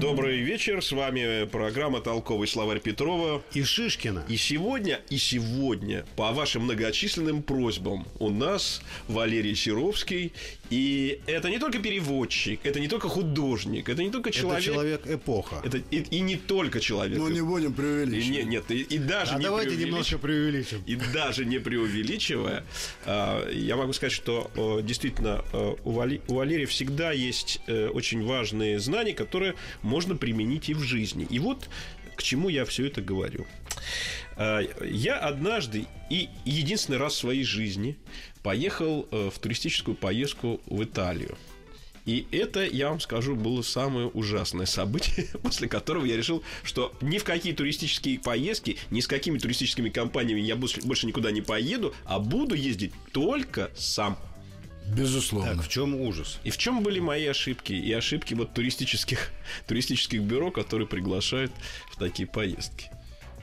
Добрый 0.00 0.38
вечер, 0.38 0.82
с 0.82 0.92
вами 0.92 1.44
программа 1.44 2.00
«Толковый 2.00 2.48
словарь 2.48 2.80
Петрова». 2.80 3.42
И 3.52 3.62
Шишкина. 3.62 4.24
И 4.28 4.36
сегодня, 4.38 5.00
и 5.10 5.18
сегодня, 5.18 6.06
по 6.16 6.32
вашим 6.32 6.62
многочисленным 6.62 7.42
просьбам, 7.42 8.06
у 8.18 8.30
нас 8.30 8.80
Валерий 9.08 9.54
Серовский. 9.54 10.32
И 10.70 11.20
это 11.26 11.50
не 11.50 11.58
только 11.58 11.78
переводчик, 11.80 12.60
это 12.64 12.78
не 12.80 12.86
только 12.88 13.08
художник, 13.08 13.88
это 13.88 14.02
не 14.04 14.10
только 14.10 14.30
человек. 14.30 14.62
Это 14.62 14.72
человек 14.72 15.06
эпоха. 15.06 15.60
Это 15.64 15.78
и, 15.90 15.96
и 15.98 16.20
не 16.20 16.36
только 16.36 16.78
человек. 16.80 17.18
Ну, 17.18 17.28
не 17.28 17.40
будем 17.42 17.72
И 17.72 17.74
преувеличивать. 17.74 18.44
не- 18.44 18.50
нет, 18.50 18.70
и, 18.70 18.82
и 18.82 18.98
даже 18.98 19.34
А 19.34 19.38
не 19.38 19.44
давайте 19.44 19.70
преувелич- 19.74 19.86
немножко 19.86 20.18
преувеличим. 20.18 20.82
И 20.86 20.96
даже 21.12 21.44
не 21.44 21.58
преувеличивая, 21.58 22.64
а, 23.04 23.48
я 23.50 23.76
могу 23.76 23.92
сказать, 23.92 24.12
что 24.12 24.50
э, 24.54 24.82
действительно 24.84 25.44
э, 25.52 25.74
у 25.84 25.90
Вали- 25.92 26.20
у 26.28 26.34
Валерия 26.34 26.66
всегда 26.66 27.10
есть 27.12 27.60
э, 27.66 27.88
очень 27.88 28.22
важные 28.24 28.78
знания, 28.78 29.12
которые 29.12 29.54
можно 29.82 30.14
применить 30.16 30.68
и 30.68 30.74
в 30.74 30.80
жизни. 30.82 31.26
И 31.28 31.38
вот 31.40 31.68
к 32.16 32.22
чему 32.22 32.48
я 32.48 32.64
все 32.64 32.86
это 32.86 33.00
говорю. 33.02 33.44
А, 34.36 34.60
Я 34.84 35.16
однажды 35.18 35.86
и 36.10 36.28
единственный 36.44 36.98
раз 36.98 37.14
в 37.14 37.18
своей 37.18 37.44
жизни 37.44 37.96
поехал 38.42 39.06
э, 39.10 39.30
в 39.32 39.38
туристическую 39.38 39.96
поездку 39.96 40.60
в 40.66 40.82
Италию. 40.82 41.36
И 42.06 42.26
это, 42.32 42.64
я 42.64 42.88
вам 42.88 43.00
скажу, 43.00 43.36
было 43.36 43.62
самое 43.62 44.08
ужасное 44.08 44.66
событие, 44.66 45.26
после 45.42 45.68
которого 45.68 46.04
я 46.04 46.16
решил, 46.16 46.42
что 46.62 46.92
ни 47.00 47.18
в 47.18 47.24
какие 47.24 47.52
туристические 47.52 48.18
поездки, 48.18 48.78
ни 48.90 49.00
с 49.00 49.06
какими 49.06 49.38
туристическими 49.38 49.90
компаниями 49.90 50.40
я 50.40 50.56
больше, 50.56 50.80
больше 50.80 51.06
никуда 51.06 51.30
не 51.30 51.42
поеду, 51.42 51.94
а 52.04 52.18
буду 52.18 52.54
ездить 52.54 52.92
только 53.12 53.70
сам. 53.76 54.18
Безусловно. 54.96 55.54
Так, 55.54 55.64
в 55.64 55.68
чем 55.68 55.94
ужас? 55.94 56.40
И 56.42 56.50
в 56.50 56.58
чем 56.58 56.82
были 56.82 56.98
мои 56.98 57.26
ошибки? 57.26 57.72
И 57.72 57.92
ошибки 57.92 58.34
вот 58.34 58.54
туристических, 58.54 59.30
туристических 59.68 60.22
бюро, 60.22 60.50
которые 60.50 60.88
приглашают 60.88 61.52
в 61.92 61.96
такие 61.96 62.26
поездки. 62.26 62.90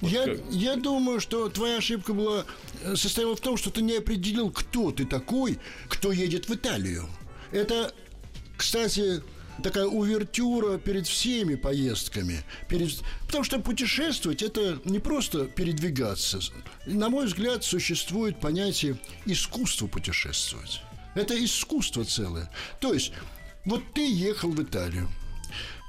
Вот 0.02 0.12
я, 0.12 0.26
как- 0.26 0.40
я 0.52 0.76
думаю, 0.76 1.20
что 1.20 1.50
твоя 1.50 1.78
ошибка 1.78 2.14
была 2.14 2.46
э, 2.84 2.96
состояла 2.96 3.36
в 3.36 3.40
том, 3.42 3.58
что 3.58 3.72
ты 3.72 3.82
не 3.82 3.98
определил, 3.98 4.52
кто 4.52 4.92
ты 4.92 5.06
такой, 5.06 5.60
кто 5.88 6.12
едет 6.12 6.48
в 6.50 6.54
Италию. 6.54 7.08
Это, 7.52 7.94
кстати, 8.58 9.24
такая 9.64 9.86
увертюра 9.86 10.78
перед 10.78 11.08
всеми 11.08 11.56
поездками. 11.56 12.44
Перед... 12.70 12.92
Потому 13.26 13.44
что 13.44 13.60
путешествовать 13.60 14.44
это 14.44 14.80
не 14.86 15.00
просто 15.00 15.46
передвигаться. 15.46 16.40
На 16.86 17.10
мой 17.10 17.26
взгляд, 17.26 17.64
существует 17.64 18.40
понятие 18.40 19.00
искусства 19.26 19.88
путешествовать. 19.88 20.82
Это 21.16 21.44
искусство 21.44 22.06
целое. 22.06 22.52
То 22.80 22.94
есть, 22.94 23.12
вот 23.66 23.82
ты 23.96 24.08
ехал 24.08 24.52
в 24.52 24.62
Италию. 24.62 25.10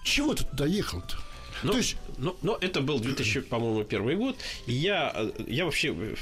Чего 0.03 0.35
ты 0.35 0.45
туда 0.45 0.65
ехал-то? 0.65 1.19
Но, 1.63 1.73
То 1.73 1.79
есть, 1.79 1.97
но, 2.19 2.37
но 2.43 2.59
это 2.61 2.81
был 2.81 3.01
2000, 3.01 3.41
по-моему, 3.43 3.85
первый 3.85 4.17
год. 4.17 4.37
И 4.67 4.73
я, 4.73 5.13
э, 5.15 5.31
я 5.49 5.65
вообще 5.65 5.95
э, 5.95 6.15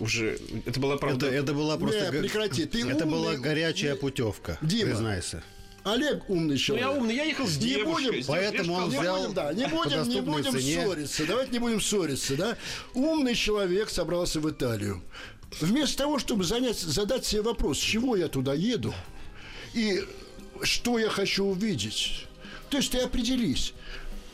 уже... 0.00 0.38
Это 0.66 0.80
была, 0.80 0.96
правда... 0.96 1.26
Это, 1.26 1.34
это 1.36 1.54
была 1.54 1.76
просто... 1.76 2.10
Не, 2.10 2.20
прекрати, 2.20 2.64
ты 2.64 2.80
это 2.88 3.04
умный, 3.04 3.06
была 3.06 3.34
горячая 3.36 3.92
не- 3.94 3.98
путевка. 3.98 4.58
Дима. 4.62 4.90
Признайся. 4.90 5.42
Олег 5.84 6.28
умный 6.28 6.54
Ну, 6.54 6.56
человек. 6.58 6.86
я 6.86 6.92
умный, 6.92 7.14
я 7.16 7.24
ехал 7.24 7.46
с 7.46 7.56
Не 7.56 7.68
девушкой. 7.68 8.06
будем, 8.10 8.22
с 8.22 8.26
поэтому 8.26 8.64
девушкой, 8.64 8.84
он 8.84 8.90
Не 8.90 8.98
взял 8.98 9.18
будем, 9.20 9.34
да, 9.34 9.52
не 9.54 9.66
будем, 9.66 10.08
не 10.08 10.20
будем 10.20 10.52
цене. 10.52 10.84
ссориться. 10.84 11.26
Давайте 11.26 11.52
не 11.52 11.58
будем 11.60 11.80
ссориться, 11.80 12.36
да? 12.36 12.56
Умный 12.94 13.34
человек 13.34 13.88
собрался 13.88 14.40
в 14.40 14.50
Италию. 14.50 15.02
Вместо 15.60 15.96
того, 15.98 16.18
чтобы 16.18 16.44
занять, 16.44 16.78
задать 16.78 17.24
себе 17.24 17.40
вопрос, 17.42 17.78
с 17.78 17.82
чего 17.82 18.16
я 18.16 18.28
туда 18.28 18.52
еду 18.54 18.92
и 19.72 20.04
что 20.62 20.98
я 20.98 21.08
хочу 21.08 21.44
увидеть. 21.44 22.26
То 22.68 22.76
есть 22.78 22.90
ты 22.90 22.98
определись. 22.98 23.72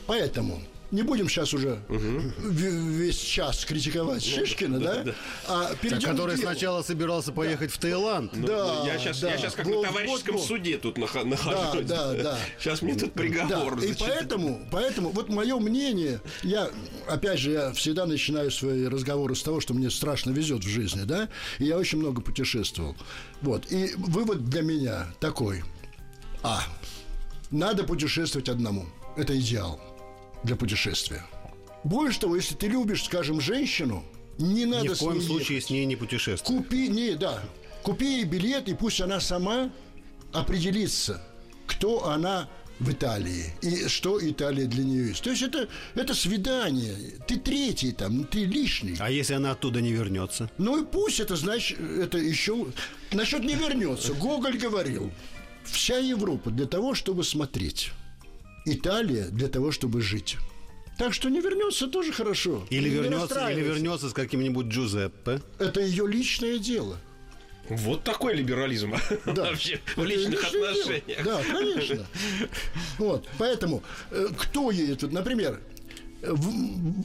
Поэтому 0.07 0.61
не 0.91 1.03
будем 1.03 1.29
сейчас 1.29 1.53
уже 1.55 1.81
в- 1.89 2.61
весь 2.61 3.19
час 3.19 3.65
критиковать 3.65 4.23
Шишкина, 4.25 4.79
да? 4.79 5.05
А 5.49 5.75
перейдем 5.77 6.11
Который 6.11 6.37
к 6.37 6.39
делу. 6.39 6.51
сначала 6.53 6.83
собирался 6.83 7.33
поехать 7.33 7.73
в 7.73 7.79
Таиланд. 7.79 8.37
Ну, 8.37 8.47
Да, 8.47 8.75
ну, 8.81 8.87
я 8.87 8.99
сейчас, 8.99 9.19
да. 9.21 9.33
я 9.33 9.39
сейчас 9.39 9.55
как 9.55 9.67
Вот, 9.67 9.83
на 9.83 9.89
товарищеском 9.89 10.35
вот, 10.37 10.41
вот. 10.43 10.47
суде 10.49 10.79
тут 10.79 10.99
нах- 10.99 11.15
Да, 11.15 11.25
нахожусь. 11.25 11.87
да, 11.87 12.13
да. 12.13 12.39
Сейчас 12.61 12.83
мне 12.83 12.95
тут 12.95 13.13
приговор 13.15 13.81
Да, 13.81 13.87
и 13.87 13.95
поэтому, 13.99 14.69
поэтому, 14.71 15.09
вот 15.11 15.31
мое 15.31 15.59
мнение, 15.59 16.21
я, 16.45 16.71
опять 17.09 17.41
же, 17.41 17.51
я 17.53 17.73
всегда 17.73 18.07
начинаю 18.07 18.51
свои 18.53 18.87
разговоры 18.87 19.35
с 19.35 19.43
того, 19.43 19.61
что 19.61 19.75
мне 19.75 19.91
страшно 19.91 20.31
везет 20.31 20.63
в 20.65 20.69
жизни, 20.69 21.03
да, 21.05 21.29
и 21.59 21.65
я 21.65 21.77
очень 21.79 21.99
много 21.99 22.21
путешествовал. 22.21 22.95
Вот, 23.41 23.73
и 23.73 23.95
вывод 23.97 24.45
для 24.49 24.63
меня 24.63 25.07
такой. 25.19 25.65
А, 26.43 26.63
надо 27.51 27.83
путешествовать 27.85 28.49
одному. 28.49 28.87
Это 29.17 29.37
идеал 29.39 29.81
для 30.45 30.57
путешествия. 30.57 31.25
Больше 31.83 32.21
того, 32.21 32.37
если 32.37 32.55
ты 32.55 32.69
любишь, 32.69 33.05
скажем, 33.05 33.41
женщину, 33.41 34.05
не 34.39 34.65
надо 34.67 34.85
Ни 34.85 34.89
в 34.89 34.97
с 34.97 34.99
коем 34.99 35.19
ней 35.19 35.27
случае 35.27 35.57
ехать. 35.57 35.69
с 35.69 35.71
ней 35.71 35.85
не 35.85 35.97
путешествовать. 35.97 36.65
Купи, 36.65 36.89
не, 36.89 37.15
да. 37.15 37.43
Купи 37.83 38.17
ей 38.19 38.25
билет, 38.25 38.69
и 38.69 38.75
пусть 38.75 39.01
она 39.01 39.21
сама 39.21 39.71
определится, 40.33 41.23
кто 41.67 42.07
она 42.07 42.49
в 42.81 42.91
Италии 42.91 43.55
и 43.63 43.87
что 43.89 44.19
Италия 44.21 44.67
для 44.67 44.83
нее 44.85 45.09
есть. 45.09 45.23
То 45.23 45.31
есть 45.31 45.43
это, 45.43 45.69
это 45.95 46.15
свидание. 46.15 46.97
Ты 47.29 47.37
третий 47.37 47.93
там, 47.93 48.25
ты 48.25 48.45
лишний. 48.45 48.97
А 48.99 49.11
если 49.11 49.35
она 49.35 49.53
оттуда 49.53 49.81
не 49.81 49.93
вернется? 49.93 50.51
Ну 50.59 50.83
и 50.83 50.87
пусть 50.87 51.21
это 51.21 51.37
значит, 51.37 51.79
это 51.79 52.19
еще... 52.19 52.67
Насчет 53.13 53.45
не 53.45 53.55
вернется. 53.55 54.13
Гоголь 54.15 54.59
говорил, 54.59 55.13
вся 55.65 55.99
Европа 55.99 56.51
для 56.51 56.67
того, 56.67 56.95
чтобы 56.95 57.23
смотреть. 57.23 57.93
Италия 58.65 59.25
для 59.29 59.49
того, 59.49 59.71
чтобы 59.73 60.01
жить. 60.01 60.37
Так 60.99 61.13
что 61.13 61.29
не 61.29 61.41
вернется 61.41 61.89
тоже 61.89 62.13
хорошо. 62.13 62.65
Или 62.71 62.89
Не 62.89 62.95
вернется, 62.97 63.49
или 63.51 63.61
вернется 63.61 64.09
с 64.09 64.13
каким-нибудь 64.13 64.67
Джузеппе? 64.67 65.41
Это 65.59 65.81
ее 65.81 66.07
личное 66.07 66.59
дело. 66.59 66.97
Вот 67.69 68.05
такой 68.05 68.35
либерализм 68.35 68.95
Да. 69.25 69.45
вообще 69.51 69.81
в 69.97 69.99
Это 69.99 70.03
личных 70.03 70.43
личное 70.53 70.53
дело. 70.53 70.71
отношениях. 70.71 71.25
Да, 71.25 71.43
конечно. 71.45 72.07
Вот, 72.99 73.29
поэтому 73.39 73.83
э, 74.11 74.29
кто 74.37 74.71
едет? 74.71 75.03
Вот, 75.03 75.13
например, 75.13 75.61
в, 76.23 76.51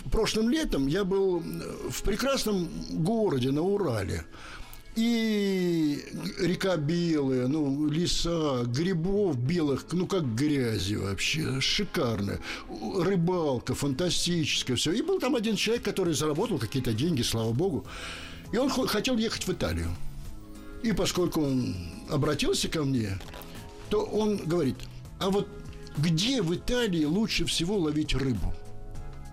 в 0.06 0.10
прошлым 0.12 0.50
летом 0.50 0.88
я 0.88 1.04
был 1.04 1.40
в 1.90 2.04
прекрасном 2.04 2.70
городе 2.92 3.52
на 3.52 3.62
Урале. 3.62 4.24
И 4.96 6.04
река 6.40 6.76
белая, 6.78 7.48
ну, 7.48 7.88
леса, 7.88 8.64
грибов 8.66 9.38
белых, 9.38 9.86
ну, 9.92 10.08
как 10.08 10.36
грязи 10.36 10.96
вообще, 10.96 11.62
шикарно. 11.62 12.40
Рыбалка 12.98 13.76
фантастическая, 13.76 14.76
все. 14.76 14.92
И 14.92 15.02
был 15.02 15.20
там 15.20 15.36
один 15.36 15.56
человек, 15.56 15.84
который 15.84 16.14
заработал 16.14 16.58
какие-то 16.58 16.94
деньги, 16.94 17.22
слава 17.22 17.54
богу. 17.54 17.86
И 18.52 18.58
он 18.58 18.70
хо- 18.70 18.88
хотел 18.88 19.18
ехать 19.18 19.48
в 19.48 19.52
Италию. 19.54 19.90
И 20.84 20.92
поскольку 20.92 21.42
он 21.42 21.76
обратился 22.10 22.68
ко 22.68 22.84
мне, 22.84 23.20
то 23.90 24.02
он 24.02 24.38
говорит, 24.38 24.78
а 25.20 25.30
вот 25.30 25.48
где 25.98 26.42
в 26.42 26.54
Италии 26.56 27.04
лучше 27.06 27.46
всего 27.46 27.78
ловить 27.78 28.16
рыбу? 28.16 28.54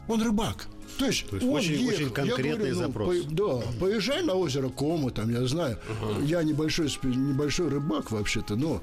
Он 0.08 0.22
рыбак. 0.22 0.68
То 0.98 1.06
есть, 1.06 1.28
То 1.28 1.36
есть 1.36 1.46
он 1.48 1.54
очень- 1.54 1.72
ехал. 1.74 1.88
очень 1.94 2.04
Я 2.04 2.10
конкретный 2.10 2.52
говорю, 2.56 2.74
ну, 2.74 2.80
запрос. 2.80 3.16
по- 3.24 3.30
да, 3.30 3.66
поезжай 3.80 4.22
на 4.22 4.34
озеро 4.34 4.68
Кома, 4.68 5.10
там, 5.10 5.30
я 5.32 5.46
знаю. 5.46 5.78
Я 6.24 6.42
небольшой, 6.42 6.90
небольшой 7.02 7.68
рыбак 7.68 8.10
вообще-то, 8.10 8.56
но, 8.56 8.82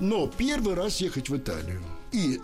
но 0.00 0.26
первый 0.36 0.74
раз 0.74 1.00
ехать 1.00 1.28
в 1.28 1.36
Италию. 1.36 1.82
И 2.12 2.40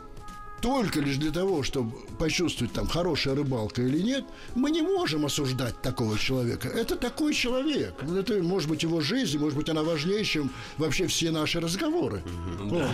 только 0.61 1.00
лишь 1.00 1.17
для 1.17 1.33
того, 1.33 1.65
чтобы 1.65 1.91
почувствовать, 2.21 2.73
там, 2.73 2.87
хорошая 2.87 3.35
рыбалка 3.35 3.83
или 3.83 3.99
нет, 3.99 4.25
мы 4.55 4.71
не 4.71 4.81
можем 4.83 5.27
осуждать 5.27 5.81
такого 5.83 6.17
человека. 6.17 6.69
Это 6.69 6.95
такой 6.95 7.35
человек. 7.35 7.95
Это, 8.05 8.41
может 8.43 8.69
быть, 8.69 8.85
его 8.85 9.00
жизнь, 9.00 9.38
может 9.38 9.59
быть, 9.59 9.69
она 9.69 9.83
важнее, 9.83 10.25
чем 10.25 10.53
вообще 10.79 11.09
все 11.09 11.33
наши 11.33 11.59
разговоры. 11.59 12.23
Вот. 12.61 12.91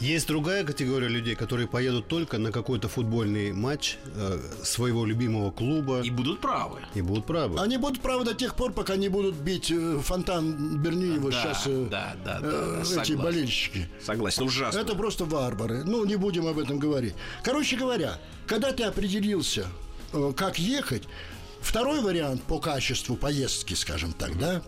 Есть 0.00 0.28
другая 0.28 0.62
категория 0.62 1.08
людей, 1.08 1.34
которые 1.34 1.66
поедут 1.66 2.06
только 2.06 2.36
на 2.38 2.52
какой-то 2.52 2.86
футбольный 2.88 3.52
матч 3.52 3.96
э, 4.14 4.38
своего 4.62 5.06
любимого 5.06 5.50
клуба 5.50 6.02
И 6.02 6.08
и, 6.08 6.10
будут 6.10 6.40
правы. 6.40 6.80
будут 6.94 7.24
правы. 7.26 7.58
Они 7.58 7.78
будут, 7.78 8.00
правы 8.02 8.24
до 8.24 8.34
тех 8.34 8.54
пор, 8.56 8.72
пока 8.72 8.96
не 8.96 9.08
будут 9.08 9.36
бить 9.36 9.70
э, 9.70 9.98
фонтан 10.02 10.78
Берни 10.82 11.18
вот 11.18 11.32
Да, 11.32 11.42
сейчас 11.42 11.62
э, 11.66 11.88
да, 11.90 12.14
да, 12.24 12.40
да, 12.40 12.46
э, 12.46 12.50
да, 12.50 12.80
эти 12.82 12.88
согласен. 12.88 13.16
болельщики. 13.18 13.88
Согласен, 14.04 14.42
ужасно. 14.42 14.78
Это 14.78 14.94
просто 14.94 15.24
варвары. 15.24 15.82
Ну, 15.84 16.04
не 16.04 16.16
будем 16.16 16.46
об 16.46 16.58
этом 16.58 16.78
говорить. 16.78 17.14
Короче 17.42 17.76
говоря, 17.76 18.18
когда 18.46 18.72
ты 18.72 18.82
определился, 18.84 19.66
э, 20.12 20.32
как 20.36 20.58
ехать. 20.58 21.04
Второй 21.62 22.00
вариант 22.00 22.42
по 22.42 22.60
качеству 22.60 23.16
поездки, 23.16 23.74
скажем 23.74 24.12
так, 24.12 24.38
да, 24.38 24.62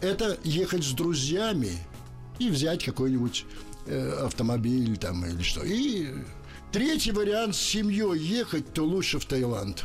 это 0.00 0.38
ехать 0.42 0.84
с 0.84 0.92
друзьями 0.92 1.72
и 2.38 2.48
взять 2.48 2.82
какой-нибудь 2.84 3.44
автомобиль 4.22 4.96
там 4.96 5.24
или 5.26 5.42
что. 5.42 5.62
И 5.64 6.08
третий 6.72 7.12
вариант 7.12 7.54
с 7.56 7.58
семьей 7.60 8.18
ехать, 8.18 8.72
то 8.72 8.84
лучше 8.84 9.18
в 9.18 9.24
Таиланд. 9.24 9.84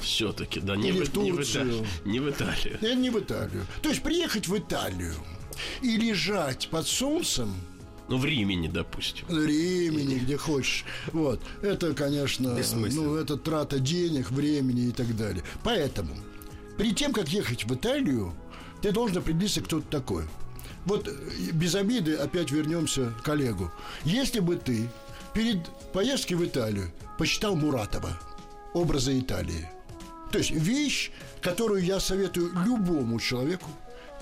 Все-таки, 0.00 0.60
да, 0.60 0.76
не, 0.76 0.88
Или 0.88 1.04
в, 1.04 1.08
в 1.12 1.16
не, 1.16 1.30
в 1.32 1.34
Турцию. 1.36 1.64
Италию, 1.64 1.86
не 2.04 2.20
в 2.20 2.30
Италию. 2.30 2.74
Это 2.74 2.94
не 2.94 3.10
в 3.10 3.18
Италию. 3.18 3.66
То 3.82 3.88
есть 3.88 4.02
приехать 4.02 4.48
в 4.48 4.58
Италию 4.58 5.14
и 5.80 5.96
лежать 5.96 6.68
под 6.68 6.86
солнцем 6.86 7.54
Ну, 8.08 8.18
в 8.18 8.24
Римени, 8.24 8.68
допустим. 8.68 9.26
в 9.28 9.46
Римени, 9.46 10.18
где 10.18 10.36
хочешь. 10.36 10.84
Вот. 11.12 11.40
Это, 11.62 11.94
конечно, 11.94 12.58
ну, 12.74 13.14
это 13.16 13.36
трата 13.36 13.78
денег, 13.78 14.30
времени 14.30 14.88
и 14.88 14.92
так 14.92 15.16
далее. 15.16 15.42
Поэтому, 15.62 16.14
перед 16.76 16.96
тем, 16.96 17.12
как 17.12 17.28
ехать 17.28 17.64
в 17.64 17.74
Италию, 17.74 18.34
ты 18.82 18.92
должен 18.92 19.18
определиться, 19.18 19.62
кто 19.62 19.80
ты 19.80 19.86
такой. 19.88 20.24
Вот 20.84 21.08
э, 21.08 21.12
без 21.52 21.74
обиды 21.74 22.14
опять 22.16 22.50
вернемся 22.50 23.12
к 23.22 23.28
Олегу. 23.28 23.70
Если 24.04 24.40
бы 24.40 24.56
ты 24.56 24.88
перед 25.32 25.66
поездкой 25.92 26.36
в 26.36 26.44
Италию 26.44 26.90
почитал 27.18 27.56
Муратова 27.56 28.18
«Образы 28.72 29.18
Италии», 29.18 29.68
то 30.30 30.38
есть 30.38 30.50
вещь, 30.50 31.10
которую 31.40 31.84
я 31.84 32.00
советую 32.00 32.52
любому 32.64 33.20
человеку 33.20 33.70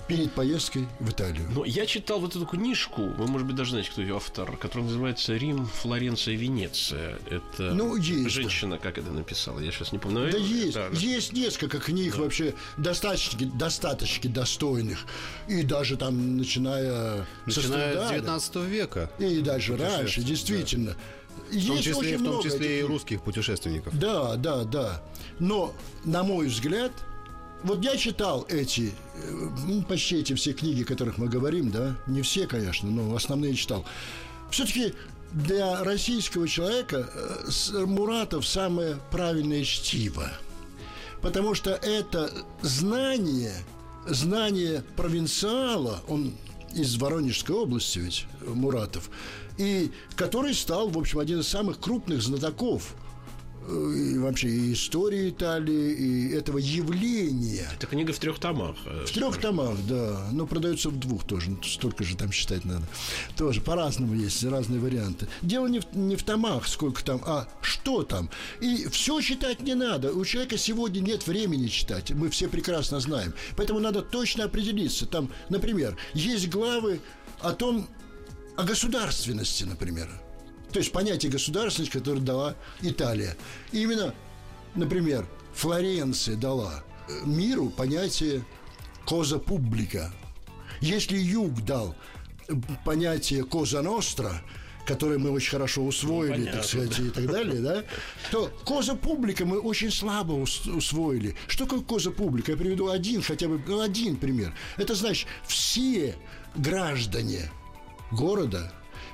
перед 0.07 0.31
поездкой 0.33 0.87
в 0.99 1.09
Италию. 1.09 1.45
Но 1.53 1.65
я 1.65 1.85
читал 1.85 2.19
вот 2.19 2.35
эту 2.35 2.45
книжку, 2.45 3.01
вы, 3.03 3.27
может 3.27 3.47
быть, 3.47 3.55
даже 3.55 3.71
знаете, 3.71 3.89
кто 3.91 4.01
ее 4.01 4.15
автор, 4.17 4.55
которая 4.57 4.85
называется 4.87 5.35
«Рим, 5.35 5.65
Флоренция, 5.65 6.35
Венеция». 6.35 7.17
Это 7.29 7.73
Ну, 7.73 7.95
есть, 7.95 8.23
да. 8.23 8.29
женщина, 8.29 8.77
как 8.77 8.97
это 8.97 9.11
написала, 9.11 9.59
я 9.59 9.71
сейчас 9.71 9.91
не 9.91 9.99
помню. 9.99 10.31
Да 10.31 10.37
Э, 10.37 10.41
есть, 10.41 10.73
да, 10.73 10.89
да. 10.89 10.97
есть 10.99 11.33
несколько 11.33 11.79
книг 11.79 12.17
вообще 12.17 12.53
достаточно, 12.77 13.45
достаточно 13.47 14.29
достойных. 14.29 14.99
И 15.47 15.63
даже 15.63 15.95
там, 15.97 16.37
начиная, 16.37 17.25
Начиная 17.45 18.07
с 18.07 18.11
19 18.11 18.55
века. 18.67 19.09
И 19.19 19.41
даже 19.41 19.77
раньше, 19.77 20.21
действительно. 20.21 20.95
В 21.49 21.53
Есть 21.55 21.67
том 21.67 21.77
числе, 21.77 21.93
очень 21.95 22.13
в 22.15 22.23
том 22.23 22.27
много 22.27 22.43
числе 22.43 22.57
и 22.57 22.69
этих 22.71 22.77
книг. 22.79 22.89
русских 22.89 23.21
путешественников. 23.21 23.97
Да, 23.99 24.35
да, 24.35 24.63
да. 24.63 25.01
Но, 25.39 25.73
на 26.03 26.23
мой 26.23 26.47
взгляд, 26.47 26.91
вот 27.63 27.83
я 27.83 27.97
читал 27.97 28.45
эти, 28.49 28.93
э, 29.15 29.49
ну, 29.67 29.81
почти 29.83 30.17
эти 30.17 30.33
все 30.33 30.53
книги, 30.53 30.83
о 30.83 30.85
которых 30.85 31.17
мы 31.17 31.27
говорим, 31.27 31.71
да, 31.71 31.95
не 32.07 32.21
все, 32.21 32.47
конечно, 32.47 32.89
но 32.89 33.15
основные 33.15 33.55
читал. 33.55 33.85
Все-таки 34.51 34.93
для 35.31 35.83
российского 35.83 36.47
человека 36.47 37.09
э, 37.13 37.85
Муратов 37.85 38.45
самое 38.45 38.97
правильное 39.11 39.63
чтиво. 39.63 40.31
Потому 41.21 41.55
что 41.55 41.71
это 41.71 42.31
знание, 42.61 43.53
знание 44.05 44.83
провинциала, 44.95 46.01
он 46.07 46.33
из 46.75 46.97
Воронежской 46.97 47.55
области 47.55 47.99
ведь, 47.99 48.25
э, 48.41 48.49
Муратов, 48.49 49.09
и 49.57 49.91
который 50.15 50.53
стал, 50.53 50.89
в 50.89 50.97
общем, 50.97 51.19
один 51.19 51.39
из 51.39 51.47
самых 51.47 51.79
крупных 51.79 52.21
знатоков 52.21 52.95
и 53.69 54.17
вообще 54.17 54.49
и 54.49 54.73
истории 54.73 55.29
Италии, 55.29 55.93
и 55.93 56.33
этого 56.33 56.57
явления. 56.57 57.67
Это 57.75 57.87
книга 57.87 58.13
в 58.13 58.19
трех 58.19 58.39
томах. 58.39 58.75
э, 58.85 59.05
В 59.07 59.11
трех 59.11 59.37
томах, 59.39 59.77
да. 59.87 60.27
Но 60.31 60.45
продается 60.45 60.89
в 60.89 60.99
двух 60.99 61.25
тоже. 61.25 61.51
Ну, 61.51 61.63
Столько 61.63 62.03
же 62.03 62.17
там 62.17 62.31
считать 62.31 62.65
надо. 62.65 62.85
Тоже 63.37 63.61
по-разному 63.61 64.13
есть, 64.15 64.43
разные 64.43 64.79
варианты. 64.79 65.27
Дело 65.41 65.67
не 65.67 65.79
в, 65.79 65.95
не 65.95 66.15
в 66.15 66.23
томах, 66.23 66.67
сколько 66.67 67.03
там, 67.03 67.21
а 67.25 67.47
что 67.61 68.03
там. 68.03 68.29
И 68.61 68.87
все 68.89 69.21
читать 69.21 69.61
не 69.61 69.75
надо. 69.75 70.11
У 70.13 70.25
человека 70.25 70.57
сегодня 70.57 70.99
нет 70.99 71.25
времени 71.27 71.67
читать. 71.67 72.11
Мы 72.11 72.29
все 72.29 72.47
прекрасно 72.47 72.99
знаем. 72.99 73.33
Поэтому 73.55 73.79
надо 73.79 74.01
точно 74.01 74.45
определиться. 74.45 75.05
Там, 75.05 75.29
например, 75.49 75.97
есть 76.13 76.49
главы 76.49 76.99
о 77.41 77.51
том, 77.53 77.87
о 78.57 78.63
государственности, 78.63 79.63
например. 79.63 80.09
То 80.73 80.79
есть 80.79 80.91
понятие 80.91 81.31
государственности, 81.31 81.93
которое 81.95 82.19
дала 82.19 82.55
Италия. 82.81 83.37
И 83.71 83.83
именно, 83.83 84.13
например, 84.73 85.27
Флоренция 85.53 86.35
дала 86.35 86.83
э, 87.07 87.11
миру 87.25 87.69
понятие 87.69 88.43
коза 89.05 89.37
публика. 89.37 90.11
Если 90.81 91.17
Юг 91.17 91.63
дал 91.63 91.95
э, 92.47 92.53
понятие 92.83 93.43
коза 93.43 93.83
ностра, 93.83 94.41
которое 94.87 95.19
мы 95.19 95.29
очень 95.29 95.51
хорошо 95.51 95.83
усвоили, 95.85 96.31
Ну, 96.31 96.37
понятно, 96.37 96.59
так 96.61 96.65
сказать, 96.67 96.99
и 96.99 97.09
так 97.11 97.27
далее, 97.27 97.61
да, 97.61 97.83
то 98.31 98.51
коза 98.65 98.95
публика 98.95 99.45
мы 99.45 99.59
очень 99.59 99.91
слабо 99.91 100.33
ус- 100.33 100.65
усвоили. 100.65 101.35
Что 101.47 101.65
такое 101.65 101.81
коза 101.81 102.09
публика? 102.09 102.51
Я 102.51 102.57
приведу 102.57 102.89
один, 102.89 103.21
хотя 103.21 103.47
бы 103.47 103.61
ну, 103.67 103.79
один 103.79 104.15
пример. 104.15 104.55
Это 104.77 104.95
значит, 104.95 105.27
все 105.47 106.15
граждане 106.55 107.51
города 108.11 108.73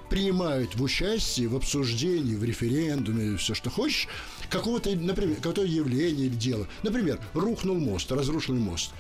принимают 0.10 0.76
в 0.76 0.84
участие 0.84 1.48
в 1.48 1.56
обсуждении, 1.56 2.36
в 2.36 2.44
референдуме, 2.44 3.38
все, 3.38 3.54
что 3.54 3.70
хочешь, 3.70 4.08
какого-то, 4.50 4.90
например, 4.96 5.38
какого-то 5.38 5.64
явления 5.64 6.26
или 6.26 6.36
дела. 6.36 6.68
Например, 6.84 7.20
рухнул 7.34 7.78
мост, 7.78 8.12
разрушенный 8.12 8.60
мост. 8.60 8.92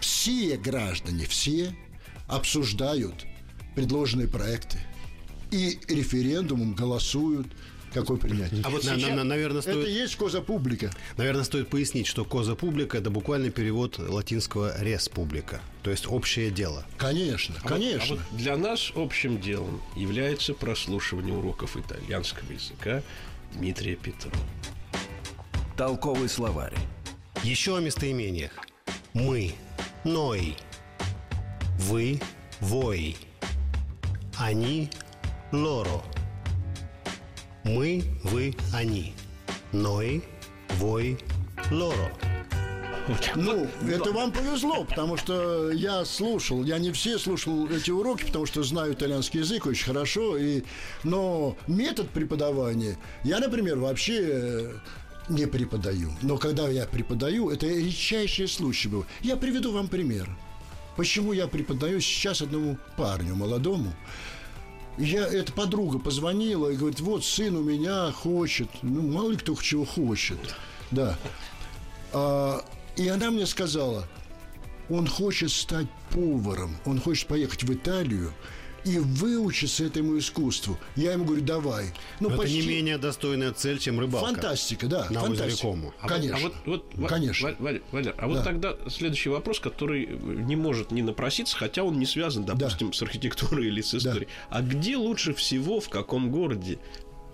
Все 0.00 0.56
граждане, 0.56 1.26
все 1.26 1.74
обсуждают 2.28 3.26
предложенные 3.74 4.28
проекты 4.28 4.78
и 5.50 5.78
референдумом 5.88 6.74
голосуют, 6.74 7.46
какой 7.94 8.18
принять. 8.18 8.52
А 8.64 8.68
вот 8.68 8.84
На- 8.84 8.96
сейчас... 8.98 9.10
на- 9.16 9.24
наверное, 9.24 9.60
Это 9.62 9.70
стоит, 9.72 9.88
и 9.88 9.92
есть 9.92 10.16
коза 10.16 10.42
публика. 10.42 10.90
наверное, 11.16 11.44
стоит 11.44 11.68
пояснить, 11.68 12.06
что 12.06 12.24
коза 12.24 12.54
публика 12.54 12.98
это 12.98 13.08
буквальный 13.10 13.50
перевод 13.50 13.98
латинского 13.98 14.74
республика, 14.82 15.60
то 15.82 15.90
есть 15.90 16.06
общее 16.06 16.50
дело. 16.50 16.84
Конечно, 16.98 17.54
А 17.60 17.62
вот- 17.62 17.72
конечно. 17.72 18.16
а 18.16 18.18
вот 18.18 18.36
для 18.36 18.56
нас 18.56 18.92
общим 18.94 19.40
делом 19.40 19.80
является 19.96 20.52
прослушивание 20.52 21.34
уроков 21.34 21.76
итальянского 21.76 22.52
языка 22.52 23.02
Дмитрия 23.54 23.94
Петрова. 23.96 24.36
Толковый 25.76 26.28
словарь. 26.28 26.74
Еще 27.42 27.76
о 27.76 27.80
местоимениях. 27.80 28.52
Мы, 29.12 29.54
ной. 30.04 30.56
Вы, 31.78 32.20
вой. 32.60 33.16
Они, 34.38 34.88
лоро. 35.52 36.02
Мы, 37.64 38.04
вы, 38.22 38.54
они. 38.72 39.14
Ной, 39.72 40.22
вой, 40.76 41.18
лоро. 41.70 42.12
Ну, 43.34 43.66
это 43.88 44.12
вам 44.12 44.32
повезло, 44.32 44.84
потому 44.84 45.16
что 45.16 45.70
я 45.70 46.04
слушал, 46.04 46.62
я 46.64 46.78
не 46.78 46.92
все 46.92 47.18
слушал 47.18 47.68
эти 47.68 47.90
уроки, 47.90 48.24
потому 48.24 48.46
что 48.46 48.62
знаю 48.62 48.94
итальянский 48.94 49.40
язык 49.40 49.66
очень 49.66 49.86
хорошо, 49.86 50.36
и, 50.36 50.62
но 51.02 51.56
метод 51.66 52.08
преподавания, 52.10 52.98
я, 53.22 53.40
например, 53.40 53.78
вообще 53.78 54.20
э, 54.22 54.74
не 55.28 55.46
преподаю. 55.46 56.12
Но 56.22 56.38
когда 56.38 56.68
я 56.68 56.86
преподаю, 56.86 57.50
это 57.50 57.66
редчайшие 57.66 58.48
случаи 58.48 58.88
был. 58.88 59.04
Я 59.20 59.36
приведу 59.36 59.72
вам 59.72 59.88
пример. 59.88 60.28
Почему 60.96 61.32
я 61.32 61.48
преподаю 61.48 62.00
сейчас 62.00 62.40
одному 62.40 62.78
парню 62.96 63.34
молодому, 63.34 63.92
я, 64.98 65.26
эта 65.26 65.52
подруга 65.52 65.98
позвонила 65.98 66.68
и 66.70 66.76
говорит, 66.76 67.00
вот 67.00 67.24
сын 67.24 67.56
у 67.56 67.62
меня 67.62 68.12
хочет, 68.12 68.68
ну, 68.82 69.02
мало 69.02 69.30
ли 69.30 69.36
кто 69.36 69.54
чего 69.56 69.84
хочет, 69.84 70.38
да. 70.90 71.18
А, 72.12 72.64
и 72.96 73.08
она 73.08 73.30
мне 73.30 73.46
сказала, 73.46 74.06
он 74.88 75.06
хочет 75.06 75.50
стать 75.50 75.86
поваром, 76.10 76.76
он 76.84 77.00
хочет 77.00 77.26
поехать 77.26 77.64
в 77.64 77.72
Италию 77.72 78.32
и 78.84 78.98
выучиться 78.98 79.84
этому 79.84 80.18
искусству. 80.18 80.78
Я 80.96 81.12
ему 81.12 81.24
говорю, 81.24 81.42
давай. 81.42 81.86
Ну, 82.20 82.28
Но 82.28 82.34
это 82.34 82.42
почти 82.42 82.60
не 82.60 82.66
менее 82.66 82.98
достойная 82.98 83.52
цель, 83.52 83.78
чем 83.78 83.98
рыбалка. 84.00 84.26
фантастика, 84.32 84.86
да. 84.86 85.06
На 85.10 85.22
озере 85.22 85.36
фантастика. 85.38 85.62
Кому. 85.68 85.92
А 86.00 86.02
вот- 86.02 86.08
Конечно. 86.12 86.36
А 86.36 86.40
вот, 86.70 86.84
вот, 86.94 87.08
Конечно. 87.08 87.48
Ва- 87.48 87.56
Валер, 87.58 87.82
Валер, 87.92 88.14
а 88.18 88.26
вот 88.26 88.34
Да. 88.36 88.42
тогда 88.44 88.76
следующий 88.88 89.28
вопрос, 89.30 89.60
который 89.60 90.06
не 90.06 90.56
может 90.56 90.90
не 90.90 91.02
напроситься, 91.02 91.56
хотя 91.56 91.82
он 91.82 91.98
не 91.98 92.06
связан, 92.06 92.44
допустим, 92.44 92.92
с 92.92 93.02
архитектурой 93.02 93.66
или 93.68 93.80
с 93.80 93.94
историей. 93.94 94.28
А 94.50 94.60
где 94.62 94.96
лучше 94.96 95.34
всего, 95.34 95.80
в 95.80 95.88
каком 95.88 96.30
городе 96.30 96.78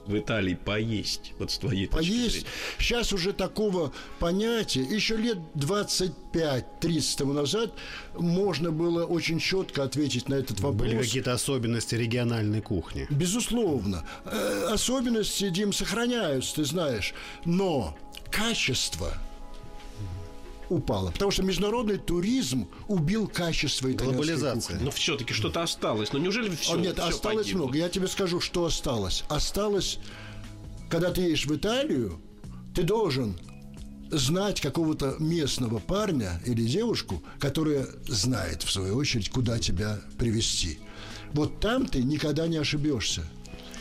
в 0.06 0.16
Италии 0.18 0.54
поесть? 0.54 1.32
Вот 1.38 1.50
с 1.50 1.58
твоей 1.58 1.86
точки 1.86 2.08
Поесть. 2.10 2.30
зрения. 2.32 2.46
Сейчас 2.78 3.12
уже 3.12 3.32
такого 3.32 3.92
понятия, 4.18 4.82
еще 4.82 5.16
лет 5.16 5.38
25-30 5.54 7.18
тому 7.18 7.32
назад 7.32 7.72
можно 8.14 8.70
было 8.70 9.04
очень 9.04 9.38
четко 9.38 9.84
ответить 9.84 10.28
на 10.28 10.34
этот 10.34 10.60
вопрос. 10.60 10.88
Были 10.90 11.02
какие-то 11.02 11.32
особенности 11.32 11.94
региональной 11.94 12.60
кухни. 12.60 13.06
Безусловно. 13.10 14.04
Э, 14.24 14.68
Особенности, 14.72 15.48
Дим, 15.50 15.72
сохраняются, 15.72 16.56
ты 16.56 16.64
знаешь. 16.64 17.14
Но 17.44 17.96
качество 18.30 19.12
упало. 20.70 21.10
Потому 21.10 21.30
что 21.30 21.42
международный 21.42 21.98
туризм 21.98 22.68
убил 22.88 23.28
качество 23.28 23.90
итальянской 23.92 24.24
Глобализация. 24.26 24.72
кухни. 24.74 24.84
Но 24.84 24.90
все-таки 24.90 25.34
что-то 25.34 25.62
осталось. 25.62 26.12
Но 26.12 26.18
неужели 26.18 26.54
все? 26.54 26.74
А, 26.74 26.76
нет, 26.78 26.98
осталось 26.98 27.52
много. 27.52 27.76
Я 27.76 27.88
тебе 27.88 28.06
скажу, 28.06 28.40
что 28.40 28.64
осталось. 28.64 29.24
Осталось, 29.28 29.98
когда 30.88 31.10
ты 31.10 31.22
едешь 31.22 31.46
в 31.46 31.54
Италию, 31.54 32.20
ты 32.74 32.82
должен 32.82 33.38
знать 34.10 34.60
какого-то 34.60 35.16
местного 35.18 35.78
парня 35.78 36.40
или 36.46 36.62
девушку, 36.64 37.22
которая 37.38 37.86
знает, 38.06 38.62
в 38.62 38.70
свою 38.70 38.96
очередь, 38.96 39.30
куда 39.30 39.58
тебя 39.58 40.00
привести. 40.18 40.78
Вот 41.32 41.60
там 41.60 41.86
ты 41.86 42.02
никогда 42.02 42.48
не 42.48 42.56
ошибешься. 42.56 43.24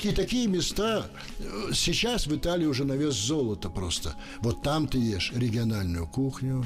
И 0.01 0.11
такие 0.11 0.47
места 0.47 1.07
э, 1.39 1.71
сейчас 1.73 2.25
в 2.27 2.35
Италии 2.35 2.65
уже 2.65 2.85
на 2.85 2.93
вес 2.93 3.13
золота 3.15 3.69
просто. 3.69 4.15
Вот 4.39 4.61
там 4.61 4.87
ты 4.87 4.97
ешь 4.97 5.31
региональную 5.35 6.07
кухню, 6.07 6.63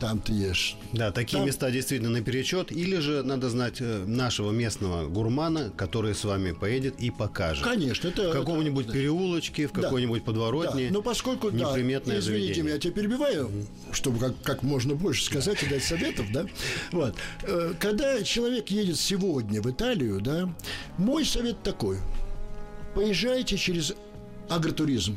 там 0.00 0.20
ты 0.20 0.32
ешь... 0.32 0.76
Да, 0.92 1.10
такие 1.10 1.38
Там- 1.38 1.46
места 1.46 1.70
действительно 1.70 2.10
наперечет. 2.10 2.70
Или 2.72 2.96
же 2.98 3.22
надо 3.22 3.48
знать 3.48 3.76
э, 3.80 4.04
нашего 4.06 4.50
местного 4.50 5.08
гурмана, 5.08 5.70
который 5.76 6.14
с 6.14 6.24
вами 6.24 6.52
поедет 6.52 7.00
и 7.00 7.10
покажет. 7.10 7.64
Конечно, 7.64 8.08
это... 8.08 8.28
В 8.30 8.32
каком-нибудь 8.32 8.92
переулочке, 8.92 9.66
в 9.66 9.72
Да. 9.72 9.82
какой-нибудь 9.82 10.24
подворотне. 10.24 10.88
Да, 10.88 10.92
но 10.94 11.02
поскольку, 11.02 11.50
да, 11.50 11.56
неприметное 11.70 12.18
извините, 12.18 12.46
заведение. 12.46 12.72
я 12.74 12.78
тебя 12.78 12.92
перебиваю, 12.92 13.50
чтобы 13.92 14.18
как, 14.18 14.42
как 14.42 14.62
можно 14.62 14.94
больше 14.94 15.24
сказать 15.24 15.62
и 15.62 15.66
дать 15.66 15.84
советов, 15.84 16.26
да? 16.32 16.46
Вот. 16.92 17.14
Э, 17.44 17.72
Когда 17.80 18.22
человек 18.22 18.68
едет 18.68 18.98
сегодня 18.98 19.62
в 19.62 19.70
Италию, 19.70 20.20
да, 20.20 20.54
мой 20.98 21.24
совет 21.24 21.62
такой. 21.62 21.98
Поезжайте 22.94 23.56
через 23.56 23.94
агротуризм. 24.48 25.16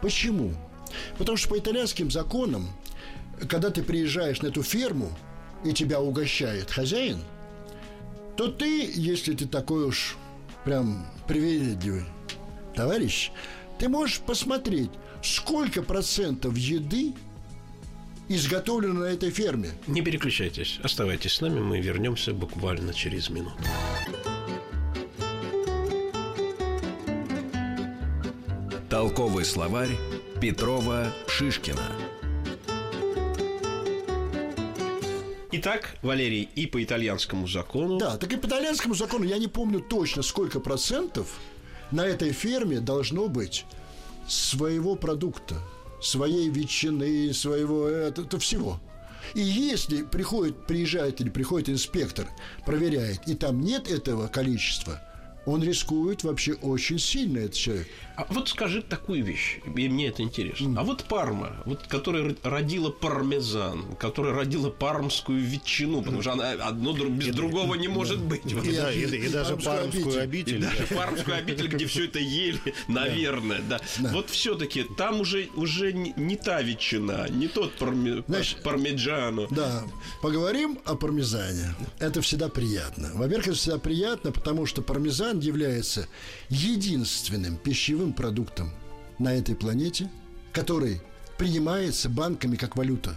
Почему? 0.00 0.52
Потому 1.18 1.36
что 1.36 1.48
по 1.48 1.58
итальянским 1.58 2.10
законам, 2.10 2.68
когда 3.48 3.70
ты 3.70 3.82
приезжаешь 3.82 4.42
на 4.42 4.48
эту 4.48 4.62
ферму, 4.62 5.10
и 5.64 5.72
тебя 5.72 6.00
угощает 6.00 6.70
хозяин, 6.70 7.18
то 8.36 8.48
ты, 8.48 8.90
если 8.94 9.34
ты 9.34 9.46
такой 9.46 9.84
уж 9.84 10.16
прям 10.64 11.06
привередливый 11.28 12.04
товарищ, 12.74 13.30
ты 13.78 13.88
можешь 13.88 14.20
посмотреть, 14.20 14.90
сколько 15.22 15.82
процентов 15.82 16.56
еды 16.56 17.14
изготовлено 18.28 19.00
на 19.00 19.04
этой 19.06 19.30
ферме. 19.30 19.70
Не 19.86 20.02
переключайтесь, 20.02 20.80
оставайтесь 20.82 21.34
с 21.34 21.40
нами, 21.40 21.60
мы 21.60 21.80
вернемся 21.80 22.32
буквально 22.32 22.94
через 22.94 23.28
минуту. 23.28 23.62
Толковый 28.92 29.46
словарь 29.46 29.96
Петрова 30.38 31.14
Шишкина. 31.26 31.80
Итак, 35.50 35.96
Валерий, 36.02 36.42
и 36.54 36.66
по 36.66 36.84
итальянскому 36.84 37.48
закону 37.48 37.96
Да, 37.96 38.18
так 38.18 38.30
и 38.34 38.36
по 38.36 38.46
итальянскому 38.46 38.94
закону 38.94 39.24
я 39.24 39.38
не 39.38 39.48
помню 39.48 39.80
точно, 39.80 40.20
сколько 40.20 40.60
процентов 40.60 41.40
на 41.90 42.04
этой 42.04 42.32
ферме 42.32 42.80
должно 42.80 43.28
быть 43.28 43.64
своего 44.28 44.94
продукта, 44.94 45.54
своей 46.02 46.50
ветчины, 46.50 47.32
своего 47.32 47.88
это, 47.88 48.20
это 48.20 48.38
всего. 48.38 48.78
И 49.32 49.40
если 49.40 50.02
приходит, 50.02 50.66
приезжает 50.66 51.18
или 51.22 51.30
приходит 51.30 51.70
инспектор, 51.70 52.26
проверяет, 52.66 53.26
и 53.26 53.34
там 53.36 53.62
нет 53.62 53.90
этого 53.90 54.28
количества, 54.28 55.00
он 55.46 55.62
рискует 55.62 56.24
вообще 56.24 56.54
очень 56.54 56.98
сильно, 56.98 57.38
этот 57.38 57.54
человек. 57.54 57.88
А 58.16 58.26
вот 58.28 58.48
скажи 58.48 58.82
такую 58.82 59.24
вещь, 59.24 59.58
и 59.64 59.88
мне 59.88 60.08
это 60.08 60.22
интересно. 60.22 60.78
А 60.78 60.84
вот 60.84 61.04
Парма, 61.04 61.62
вот, 61.64 61.86
которая 61.86 62.36
родила 62.42 62.90
пармезан, 62.90 63.96
которая 63.96 64.34
родила 64.34 64.70
пармскую 64.70 65.40
ветчину, 65.40 66.02
потому 66.02 66.20
что 66.22 66.32
она 66.32 66.52
одно 66.52 66.92
без 66.92 67.34
другого 67.34 67.74
не 67.74 67.88
может 67.88 68.20
быть. 68.20 68.52
Вот. 68.52 68.64
И, 68.64 68.76
да, 68.76 68.92
и, 68.92 69.00
И- 69.00 69.16
и 69.16 69.26
и 69.26 69.28
даже 69.28 69.56
пармскую 69.56 70.04
пармскую 70.04 70.22
обитель. 70.22 70.52
И 70.52 70.56
обитель. 70.56 70.78
даже 70.78 70.94
пармскую 70.94 71.36
обитель, 71.38 71.68
где 71.68 71.86
все 71.86 72.04
это 72.04 72.18
ели, 72.18 72.60
наверное, 72.88 73.60
да. 73.68 73.80
Вот 74.12 74.30
все-таки 74.30 74.84
там 74.96 75.20
уже, 75.20 75.48
уже 75.56 75.92
не, 75.92 76.12
не 76.16 76.36
та 76.36 76.60
ветчина, 76.62 77.28
не 77.30 77.48
тот 77.48 77.72
парме, 77.74 78.22
Знаешь, 78.28 78.56
пармеджано. 78.62 79.46
Да, 79.50 79.84
поговорим 80.20 80.78
о 80.84 80.94
пармезане. 80.96 81.74
Это 81.98 82.20
всегда 82.20 82.48
приятно. 82.48 83.10
Во-первых, 83.14 83.48
это 83.48 83.56
всегда 83.56 83.78
приятно, 83.78 84.32
потому 84.32 84.66
что 84.66 84.82
пармезан 84.82 85.31
является 85.40 86.06
единственным 86.48 87.56
пищевым 87.56 88.12
продуктом 88.12 88.72
на 89.18 89.34
этой 89.34 89.54
планете, 89.54 90.10
который 90.52 91.00
принимается 91.38 92.08
банками 92.08 92.56
как 92.56 92.76
валюта. 92.76 93.16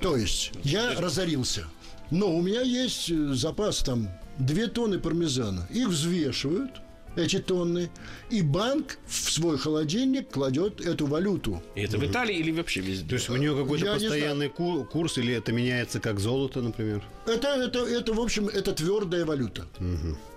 То 0.00 0.16
есть 0.16 0.52
я 0.62 1.00
разорился, 1.00 1.66
но 2.10 2.34
у 2.34 2.42
меня 2.42 2.62
есть 2.62 3.10
э, 3.10 3.34
запас 3.34 3.78
там 3.78 4.08
2 4.38 4.66
тонны 4.68 4.98
пармезана. 4.98 5.66
Их 5.70 5.88
взвешивают, 5.88 6.70
эти 7.16 7.38
тонны, 7.38 7.90
и 8.30 8.42
банк 8.42 8.98
в 9.06 9.30
свой 9.30 9.58
холодильник 9.58 10.30
кладет 10.30 10.80
эту 10.80 11.06
валюту. 11.06 11.62
И 11.74 11.82
это 11.82 11.98
в 11.98 12.04
Италии 12.04 12.36
или 12.36 12.50
вообще 12.50 12.80
везде? 12.80 13.08
То 13.08 13.14
есть 13.14 13.30
у 13.30 13.36
нее 13.36 13.54
какой-то 13.56 13.86
Я 13.86 13.94
постоянный 13.94 14.48
ку- 14.48 14.84
курс, 14.84 15.18
или 15.18 15.34
это 15.34 15.52
меняется 15.52 16.00
как 16.00 16.20
золото, 16.20 16.60
например? 16.60 17.02
Это, 17.26 17.48
это, 17.48 17.80
это, 17.86 18.12
в 18.12 18.20
общем, 18.20 18.48
это 18.48 18.72
твердая 18.72 19.24
валюта. 19.24 19.66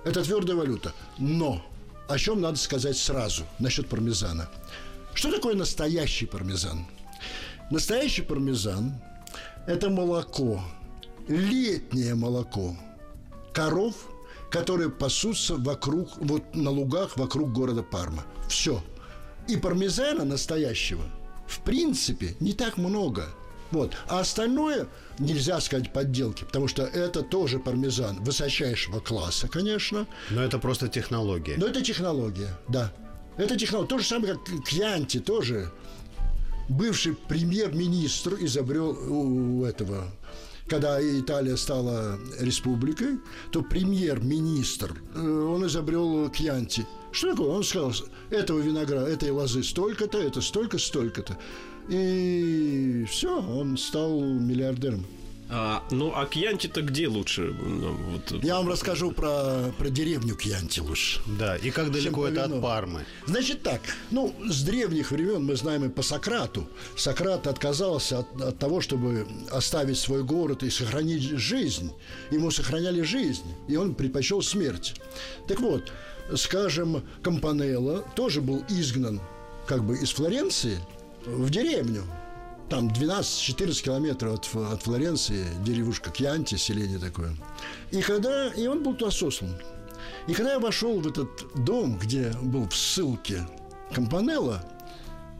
Это 0.05 0.23
твердая 0.23 0.55
валюта. 0.57 0.93
Но 1.17 1.65
о 2.07 2.17
чем 2.17 2.41
надо 2.41 2.57
сказать 2.57 2.97
сразу 2.97 3.43
насчет 3.59 3.87
пармезана. 3.87 4.49
Что 5.13 5.31
такое 5.31 5.55
настоящий 5.55 6.25
пармезан? 6.25 6.85
Настоящий 7.71 8.21
пармезан– 8.21 8.93
это 9.67 9.89
молоко, 9.89 10.63
летнее 11.27 12.15
молоко 12.15 12.77
коров, 13.51 13.95
которые 14.57 14.89
пасутся 14.89 15.55
вокруг, 15.55 16.17
вот 16.17 16.55
на 16.55 16.71
лугах 16.71 17.17
вокруг 17.17 17.51
города 17.51 17.83
Парма. 17.83 18.23
Все. 18.49 18.83
И 19.47 19.55
пармезана 19.55 20.25
настоящего, 20.25 21.03
в 21.47 21.59
принципе, 21.61 22.35
не 22.39 22.53
так 22.53 22.77
много. 22.77 23.27
Вот. 23.71 23.93
А 24.07 24.21
остальное 24.21 24.87
нельзя 25.19 25.59
сказать 25.61 25.93
подделки, 25.93 26.43
потому 26.43 26.67
что 26.67 26.83
это 26.83 27.21
тоже 27.21 27.59
пармезан 27.59 28.23
высочайшего 28.23 28.99
класса, 28.99 29.47
конечно. 29.47 30.07
Но 30.29 30.41
это 30.41 30.57
просто 30.57 30.87
технология. 30.87 31.55
Но 31.57 31.67
это 31.67 31.81
технология, 31.81 32.49
да. 32.67 32.93
Это 33.37 33.57
технология. 33.57 33.89
То 33.89 33.99
же 33.99 34.05
самое, 34.05 34.33
как 34.35 34.65
Кьянти 34.65 35.19
тоже. 35.19 35.71
Бывший 36.69 37.15
премьер-министр 37.15 38.35
изобрел 38.39 38.89
у 38.89 39.63
этого 39.63 40.11
когда 40.67 40.99
Италия 41.01 41.57
стала 41.57 42.19
республикой, 42.39 43.19
то 43.51 43.61
премьер-министр, 43.61 44.95
э, 45.15 45.19
он 45.19 45.65
изобрел 45.65 46.29
кьянти. 46.29 46.85
Что 47.11 47.31
такое? 47.31 47.49
Он 47.49 47.63
сказал, 47.63 47.93
этого 48.29 48.59
винограда, 48.59 49.07
этой 49.07 49.31
лозы 49.31 49.63
столько-то, 49.63 50.17
это 50.17 50.41
столько, 50.41 50.77
столько-то. 50.77 51.37
И 51.89 53.05
все, 53.09 53.41
он 53.41 53.77
стал 53.77 54.21
миллиардером. 54.21 55.05
А, 55.49 55.83
ну, 55.91 56.11
а 56.15 56.25
Кьянти-то 56.25 56.81
где 56.81 57.07
лучше? 57.07 57.41
Ну, 57.41 57.93
вот, 57.93 58.43
Я 58.43 58.57
вам 58.57 58.67
расскажу 58.67 59.11
про, 59.11 59.71
про 59.77 59.89
деревню 59.89 60.35
Кьянти 60.35 60.81
лучше. 60.81 61.21
Да, 61.25 61.55
и 61.55 61.69
как 61.69 61.91
далеко 61.91 62.27
это 62.27 62.45
от 62.45 62.61
Пармы? 62.61 63.05
Значит 63.25 63.63
так, 63.63 63.81
ну, 64.11 64.35
с 64.45 64.63
древних 64.63 65.11
времен 65.11 65.45
мы 65.45 65.55
знаем 65.55 65.85
и 65.85 65.89
по 65.89 66.01
Сократу. 66.01 66.67
Сократ 66.97 67.47
отказался 67.47 68.19
от, 68.19 68.41
от 68.41 68.59
того, 68.59 68.81
чтобы 68.81 69.25
оставить 69.51 69.97
свой 69.97 70.23
город 70.23 70.63
и 70.63 70.69
сохранить 70.69 71.23
жизнь. 71.23 71.93
Ему 72.31 72.51
сохраняли 72.51 73.01
жизнь, 73.01 73.45
и 73.69 73.77
он 73.77 73.95
предпочел 73.95 74.41
смерть. 74.41 74.95
Так 75.47 75.61
вот, 75.61 75.93
скажем, 76.35 77.03
Кампанелло 77.23 78.03
тоже 78.15 78.41
был 78.41 78.63
изгнан 78.67 79.21
как 79.67 79.83
бы 79.83 79.97
из 79.97 80.11
Флоренции 80.11 80.79
в 81.25 81.49
деревню. 81.49 82.03
Там 82.69 82.89
12-14 82.89 83.83
километров 83.83 84.33
от, 84.33 84.73
от 84.73 84.83
Флоренции, 84.83 85.47
деревушка 85.63 86.09
Кьянти, 86.09 86.55
селение 86.55 86.99
такое. 86.99 87.35
И 87.91 88.01
когда... 88.01 88.49
И 88.49 88.67
он 88.67 88.83
был 88.83 88.93
туда 88.93 89.11
сослан. 89.11 89.55
И 90.27 90.33
когда 90.33 90.53
я 90.53 90.59
вошел 90.59 90.99
в 90.99 91.07
этот 91.07 91.29
дом, 91.55 91.97
где 91.97 92.33
был 92.41 92.67
в 92.67 92.75
ссылке 92.75 93.47
Компанелло, 93.93 94.61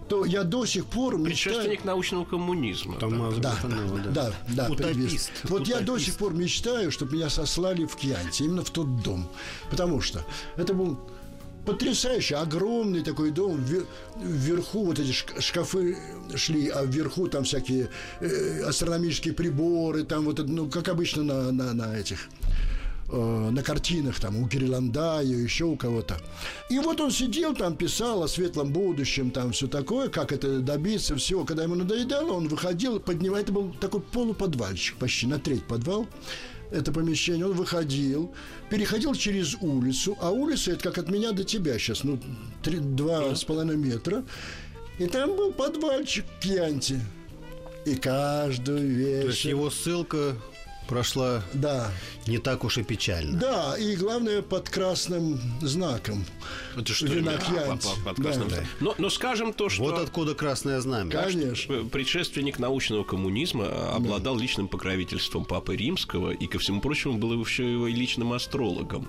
то 0.08 0.24
я 0.24 0.44
до 0.44 0.66
сих 0.66 0.86
пор 0.86 1.18
мечтаю... 1.18 1.56
Предшественник 1.56 1.84
научного 1.84 2.24
коммунизма. 2.24 2.96
Томас 2.96 3.36
Да, 3.40 3.52
Гуфанелло, 3.52 4.00
да. 4.00 4.12
да, 4.12 4.34
да, 4.48 4.70
Утопист. 4.72 5.32
Вот 5.44 5.68
я 5.68 5.82
до 5.82 5.98
сих 6.00 6.16
пор 6.16 6.34
мечтаю, 6.34 6.92
чтобы 6.92 7.14
меня 7.18 7.30
сослали 7.30 7.86
в 7.86 7.96
Кьянти, 7.96 8.44
именно 8.44 8.64
в 8.64 8.70
тот 8.70 9.02
дом. 9.02 9.28
Потому 9.70 10.00
что 10.00 10.24
это 10.56 10.74
был 10.74 10.98
потрясающий, 11.68 12.36
огромный 12.36 13.04
такой 13.04 13.32
дом. 13.32 13.58
Ве- 13.64 13.86
Вверху 14.24 14.86
вот 14.86 15.00
эти 15.00 15.12
шк- 15.12 15.42
шкафы 15.42 15.98
шли, 16.36 16.70
а 16.70 16.84
вверху 16.86 17.28
там 17.28 17.44
всякие 17.44 17.90
э, 18.22 18.62
астрономические 18.64 19.34
приборы, 19.34 20.04
там 20.04 20.24
вот, 20.26 20.40
ну, 20.48 20.70
как 20.70 20.88
обычно 20.90 21.24
на, 21.24 21.52
на, 21.52 21.74
на 21.74 21.98
этих 21.98 22.30
э, 23.12 23.50
на 23.52 23.62
картинах, 23.64 24.20
там, 24.20 24.38
у 24.38 24.48
Кирилландая, 24.48 25.24
еще 25.26 25.66
у 25.66 25.76
кого-то. 25.76 26.18
И 26.70 26.80
вот 26.80 27.02
он 27.02 27.12
сидел 27.12 27.54
там, 27.56 27.76
писал 27.76 28.24
о 28.24 28.28
светлом 28.28 28.72
будущем, 28.72 29.32
там, 29.32 29.52
все 29.52 29.68
такое, 29.68 30.08
как 30.10 30.32
это 30.32 30.60
добиться, 30.60 31.16
всего. 31.16 31.44
Когда 31.46 31.64
ему 31.64 31.76
надоедало, 31.76 32.32
он 32.32 32.48
выходил, 32.48 33.00
поднимал, 33.00 33.40
это 33.40 33.52
был 33.52 33.74
такой 33.80 34.02
полуподвальчик, 34.02 34.96
почти 34.98 35.28
на 35.28 35.38
треть 35.38 35.64
подвал, 35.64 36.08
это 36.72 36.92
помещение, 36.92 37.46
он 37.46 37.54
выходил, 37.54 38.34
переходил 38.70 39.16
через 39.16 39.56
улицу, 39.62 40.18
а 40.22 40.32
улица, 40.32 40.72
это 40.72 40.84
как 40.84 40.98
от 40.98 41.10
меня 41.10 41.32
до 41.32 41.44
тебя 41.44 41.78
сейчас, 41.78 42.04
ну, 42.04 42.20
три, 42.62 42.80
два 42.80 43.36
с 43.36 43.44
половиной 43.44 43.78
метра, 43.78 44.24
и 45.00 45.06
там 45.08 45.36
был 45.36 45.52
подвальчик 45.52 46.26
Кьянти. 46.42 47.00
И 47.86 47.96
каждую 47.96 48.86
вечер... 48.88 49.22
То 49.22 49.28
есть 49.28 49.46
его 49.46 49.70
ссылка 49.70 50.36
прошла 50.88 51.44
Да, 51.54 51.92
не 52.26 52.38
так 52.38 52.64
уж 52.64 52.78
и 52.78 52.84
печально. 52.84 53.38
да, 53.40 53.78
и 53.78 53.96
главное 53.96 54.42
под 54.42 54.70
красным 54.70 55.40
знаком. 55.62 56.26
Это 56.76 56.94
что, 56.94 57.08
ребята, 57.08 57.46
Кьянти. 57.46 57.88
под- 58.06 58.18
Да. 58.18 58.24
красным 58.24 58.48
Да. 58.50 58.56
знаком. 58.56 58.68
Но, 58.80 58.96
но 58.98 59.10
скажем 59.10 59.54
то, 59.54 59.70
что... 59.70 59.84
Вот 59.84 60.00
откуда 60.00 60.34
красное 60.36 60.80
знамя. 60.82 61.12
Конечно. 61.12 61.84
Предшественник 61.86 62.60
научного 62.60 63.04
коммунизма 63.04 63.66
а, 63.68 63.94
обладал 63.96 64.38
личным 64.38 64.68
покровительством 64.68 65.46
Папы 65.46 65.76
Римского 65.76 66.32
и, 66.32 66.48
ко 66.48 66.60
всему 66.60 66.82
прочему, 66.82 67.18
был 67.18 67.40
еще 67.44 67.72
его 67.72 67.88
и 67.88 67.94
личным 67.94 68.34
астрологом. 68.34 69.08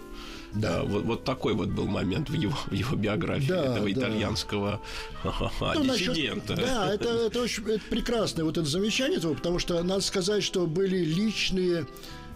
Да. 0.54 0.80
А, 0.80 0.84
вот, 0.84 1.04
вот 1.04 1.24
такой 1.24 1.54
вот 1.54 1.68
был 1.68 1.86
момент 1.86 2.30
в 2.30 2.34
его, 2.34 2.54
в 2.66 2.72
его 2.72 2.96
биографии 2.96 3.48
Да, 3.48 3.64
этого 3.64 3.84
да. 3.84 3.92
итальянского 3.92 4.80
Ну, 5.24 5.84
насчет- 5.84 6.14
диссидента. 6.14 6.56
да, 6.56 6.92
это, 6.94 7.08
это 7.08 7.40
очень 7.42 7.64
это 7.68 7.84
прекрасное 7.90 8.44
вот 8.44 8.56
это 8.56 8.66
замечание 8.66 9.20
потому 9.20 9.58
что 9.58 9.82
надо 9.82 10.00
сказать, 10.00 10.42
что 10.42 10.66
были 10.66 10.98
личные 11.04 11.86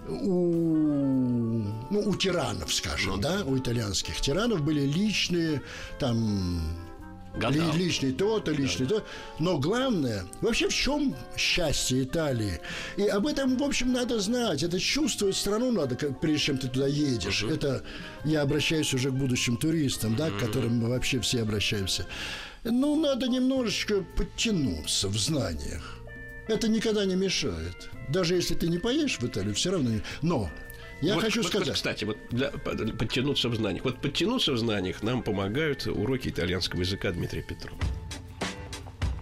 у, 0.08 1.64
ну, 1.90 2.02
у 2.06 2.16
тиранов, 2.16 2.74
скажем, 2.74 3.20
да, 3.20 3.42
у 3.46 3.56
итальянских 3.56 4.20
тиранов 4.20 4.62
были 4.62 4.80
личные 4.86 5.62
там 5.98 6.60
Гадал. 7.34 7.72
ли- 7.72 7.84
личный 7.84 8.12
то-то, 8.12 8.52
личный 8.52 8.86
то. 8.86 9.04
Но 9.38 9.58
главное, 9.58 10.24
вообще 10.40 10.68
в 10.68 10.74
чем 10.74 11.14
счастье 11.36 12.02
Италии? 12.02 12.60
И 12.96 13.02
об 13.06 13.26
этом, 13.26 13.56
в 13.56 13.62
общем, 13.62 13.92
надо 13.92 14.20
знать. 14.20 14.62
Это 14.62 14.78
чувствовать 14.78 15.36
страну 15.36 15.72
надо, 15.72 15.96
как- 15.96 16.20
прежде 16.20 16.44
чем 16.46 16.58
ты 16.58 16.68
туда 16.68 16.86
едешь. 16.86 17.42
Это 17.42 17.82
я 18.24 18.42
обращаюсь 18.42 18.92
уже 18.94 19.10
к 19.10 19.14
будущим 19.14 19.56
туристам, 19.56 20.14
да, 20.16 20.30
к 20.30 20.38
которым 20.38 20.76
мы 20.78 20.88
вообще 20.88 21.20
все 21.20 21.42
обращаемся. 21.42 22.06
Ну, 22.64 22.94
надо 23.00 23.26
немножечко 23.28 24.04
подтянуться 24.16 25.08
в 25.08 25.16
знаниях. 25.18 25.98
Это 26.48 26.68
никогда 26.68 27.04
не 27.04 27.16
мешает. 27.16 27.88
Даже 28.08 28.34
если 28.34 28.54
ты 28.54 28.68
не 28.68 28.78
поедешь 28.78 29.18
в 29.18 29.24
Италию, 29.26 29.54
все 29.54 29.70
равно 29.70 29.90
не... 29.90 30.02
Но 30.22 30.50
я 31.02 31.14
Вот- 31.14 31.24
хочу 31.24 31.42
вот- 31.42 31.52
вот, 31.52 31.62
сказать... 31.62 31.74
кстати, 31.74 32.04
вот 32.04 32.16
для, 32.30 32.50
под- 32.50 32.98
подтянуться 32.98 33.48
в 33.48 33.54
знаниях. 33.56 33.84
Вот 33.84 34.00
подтянуться 34.00 34.52
в 34.52 34.58
знаниях 34.58 35.02
нам 35.02 35.22
помогают 35.22 35.86
уроки 35.86 36.28
итальянского 36.28 36.80
языка 36.80 37.10
Дмитрия 37.10 37.42
Петрова. 37.42 37.78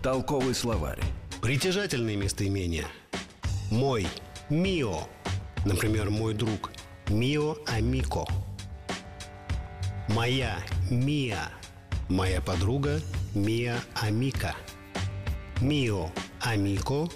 Толковый 0.03 0.55
словарь. 0.55 0.99
Притяжательные 1.43 2.17
местоимения. 2.17 2.87
Мой. 3.71 4.07
Мио. 4.49 5.09
Например, 5.65 6.11
мой 6.11 6.35
друг. 6.35 6.71
Мио 7.09 7.57
амико. 7.67 8.27
Моя. 10.09 10.59
Мия. 10.91 11.51
Моя 12.09 12.41
подруга. 12.41 13.01
Мия 13.35 13.77
амика. 13.95 14.55
Мио 15.61 16.11
амико. 16.41 17.09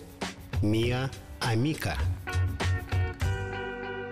Мия 0.63 1.11
амика. 1.41 1.97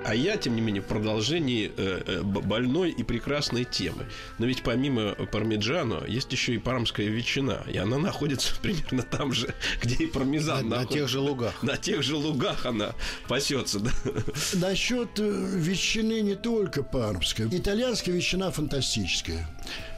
А 0.04 0.14
я, 0.14 0.36
тем 0.36 0.56
не 0.56 0.60
менее, 0.60 0.82
в 0.82 0.86
продолжении 0.86 1.70
э, 1.76 2.02
э, 2.06 2.22
больной 2.22 2.90
и 2.90 3.02
прекрасной 3.02 3.64
темы. 3.64 4.06
Но 4.38 4.46
ведь 4.46 4.62
помимо 4.62 5.14
пармиджано 5.30 6.04
есть 6.06 6.32
еще 6.32 6.54
и 6.54 6.58
пармская 6.58 7.06
ветчина. 7.06 7.62
И 7.72 7.76
она 7.76 7.98
находится 7.98 8.54
примерно 8.62 9.02
там 9.02 9.32
же, 9.32 9.54
где 9.80 10.04
и 10.04 10.06
пармезан 10.06 10.68
На, 10.68 10.80
на 10.80 10.86
тех 10.86 11.08
же 11.08 11.20
лугах. 11.20 11.62
На 11.62 11.76
тех 11.76 12.02
же 12.02 12.16
лугах 12.16 12.66
она 12.66 12.94
пасется, 13.28 13.80
да. 13.80 13.90
Насчет 14.54 15.18
э, 15.18 15.46
ветчины 15.54 16.20
не 16.20 16.34
только 16.34 16.82
пармская. 16.82 17.48
Итальянская 17.50 18.14
ветчина 18.14 18.50
фантастическая. 18.50 19.48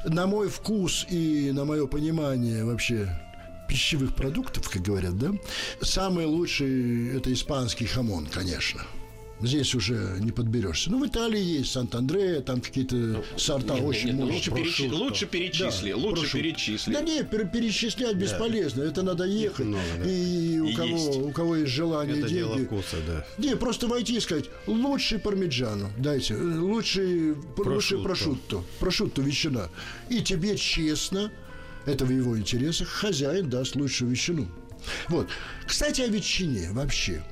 На 0.05 0.27
мой 0.27 0.49
вкус 0.49 1.07
и 1.09 1.51
на 1.53 1.65
мое 1.65 1.87
понимание 1.87 2.65
вообще 2.65 3.09
пищевых 3.69 4.15
продуктов, 4.15 4.69
как 4.69 4.83
говорят, 4.83 5.19
да, 5.19 5.33
самый 5.81 6.27
лучший 6.27 7.17
это 7.17 7.33
испанский 7.33 7.87
хамон, 7.87 8.27
конечно. 8.27 8.83
Здесь 9.41 9.75
уже 9.75 10.17
не 10.21 10.31
подберешься. 10.33 10.91
Ну, 10.91 11.01
в 11.03 11.07
Италии 11.07 11.41
есть 11.43 11.73
Сант-Андреа, 11.73 12.41
там 12.41 12.61
какие-то 12.63 13.23
сорта 13.37 13.75
очень 13.75 14.07
Нет, 14.11 14.17
ну, 14.21 14.27
мощные. 14.27 14.35
лучше, 14.37 14.51
прошутто. 14.53 14.95
лучше 14.97 15.27
перечисли, 15.27 15.91
Да, 15.91 15.97
лучше 15.99 16.21
прошу. 16.23 16.39
перечисли. 16.39 16.93
Да 16.93 17.01
не, 17.03 17.21
пер- 17.21 17.51
перечислять 17.51 18.17
бесполезно. 18.17 18.83
Это 18.85 19.03
надо 19.03 19.25
ехать. 19.25 19.67
много, 19.67 19.83
да. 20.03 20.09
И 20.11 20.59
у 20.61 20.67
И 20.69 20.75
кого, 20.75 20.89
есть. 20.97 21.19
у 21.19 21.31
кого 21.33 21.57
есть 21.57 21.73
желание, 21.73 22.19
Это 22.21 22.29
дело 22.29 22.55
деньги. 22.55 22.67
вкуса, 22.69 22.97
да. 23.07 23.27
Не, 23.37 23.57
просто 23.57 23.87
войти 23.89 24.17
и 24.17 24.21
сказать, 24.21 24.47
лучший 24.67 25.19
пармиджану, 25.19 25.91
дайте, 25.99 26.35
э, 26.35 26.59
лучший, 26.59 27.35
пр- 27.57 27.69
лучший 27.75 27.99
прошутто, 28.03 28.63
прошутто 28.79 29.21
ветчина. 29.21 29.69
И 30.09 30.21
тебе 30.23 30.57
честно, 30.57 31.31
это 31.85 32.07
в 32.07 32.11
его 32.11 32.39
интересах, 32.39 32.89
хозяин 32.89 33.51
даст 33.51 33.75
лучшую 33.77 34.13
ветчину. 34.13 34.49
Вот. 35.09 35.29
Кстати, 35.67 36.01
о 36.03 36.07
ветчине 36.09 36.71
вообще. 36.73 37.23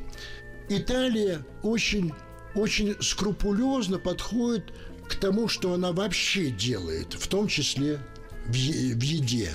Италия 0.79 1.45
очень, 1.63 2.13
очень 2.55 2.97
скрупулезно 3.01 3.99
подходит 3.99 4.73
к 5.09 5.17
тому, 5.17 5.49
что 5.49 5.75
она 5.75 5.93
вообще 5.93 6.51
делает, 6.51 7.15
в 7.15 7.27
том 7.29 7.49
числе 7.49 8.01
в, 8.47 8.53
в 8.53 8.55
еде, 9.03 9.51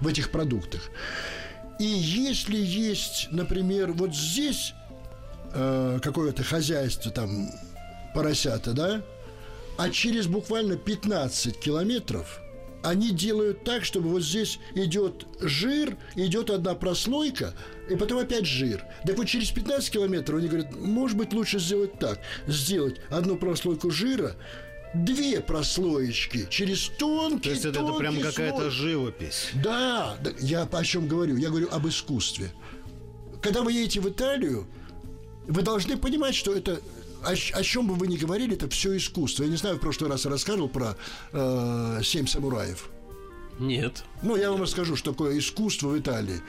в 0.00 0.06
этих 0.06 0.30
продуктах. 0.30 0.90
И 1.78 1.84
если 1.84 2.56
есть, 2.56 3.28
например, 3.30 3.92
вот 3.92 4.14
здесь 4.14 4.72
э, 5.52 5.98
какое-то 6.02 6.42
хозяйство, 6.42 7.10
там, 7.10 7.50
поросята, 8.14 8.72
да, 8.72 9.02
а 9.76 9.90
через 9.90 10.26
буквально 10.26 10.76
15 10.76 11.58
километров 11.60 12.40
они 12.86 13.10
делают 13.10 13.64
так, 13.64 13.84
чтобы 13.84 14.10
вот 14.10 14.22
здесь 14.22 14.60
идет 14.74 15.26
жир, 15.40 15.96
идет 16.14 16.50
одна 16.50 16.74
прослойка, 16.74 17.52
и 17.90 17.96
потом 17.96 18.18
опять 18.18 18.46
жир. 18.46 18.84
Так 19.04 19.16
вот 19.18 19.26
через 19.26 19.50
15 19.50 19.90
километров 19.90 20.38
они 20.38 20.46
говорят, 20.46 20.74
может 20.76 21.16
быть, 21.16 21.32
лучше 21.32 21.58
сделать 21.58 21.98
так. 21.98 22.20
Сделать 22.46 23.00
одну 23.10 23.36
прослойку 23.36 23.90
жира, 23.90 24.36
две 24.94 25.40
прослоечки 25.40 26.46
через 26.48 26.88
тонкий, 26.88 27.48
То 27.48 27.50
есть 27.50 27.64
это, 27.64 27.80
это 27.80 27.92
прям 27.94 28.20
какая-то 28.20 28.70
живопись. 28.70 29.48
Да, 29.54 30.16
да, 30.22 30.30
я 30.38 30.62
о 30.62 30.84
чем 30.84 31.08
говорю? 31.08 31.36
Я 31.36 31.48
говорю 31.48 31.68
об 31.72 31.88
искусстве. 31.88 32.52
Когда 33.42 33.62
вы 33.62 33.72
едете 33.72 34.00
в 34.00 34.08
Италию, 34.08 34.68
вы 35.48 35.62
должны 35.62 35.96
понимать, 35.96 36.36
что 36.36 36.54
это 36.54 36.80
о, 37.26 37.32
о 37.32 37.62
чем 37.62 37.86
бы 37.86 37.94
вы 37.94 38.06
ни 38.06 38.16
говорили, 38.16 38.54
это 38.54 38.68
все 38.68 38.96
искусство. 38.96 39.44
Я 39.44 39.50
не 39.50 39.56
знаю, 39.56 39.76
в 39.76 39.80
прошлый 39.80 40.10
раз 40.10 40.24
я 40.24 40.30
рассказывал 40.30 40.68
про 40.68 40.96
э, 41.32 42.00
семь 42.02 42.26
самураев. 42.26 42.88
Нет. 43.58 44.04
Ну, 44.22 44.36
я 44.36 44.50
вам 44.50 44.62
расскажу, 44.62 44.96
что 44.96 45.12
такое 45.12 45.38
искусство 45.38 45.88
в 45.88 45.98
Италии. 45.98 46.40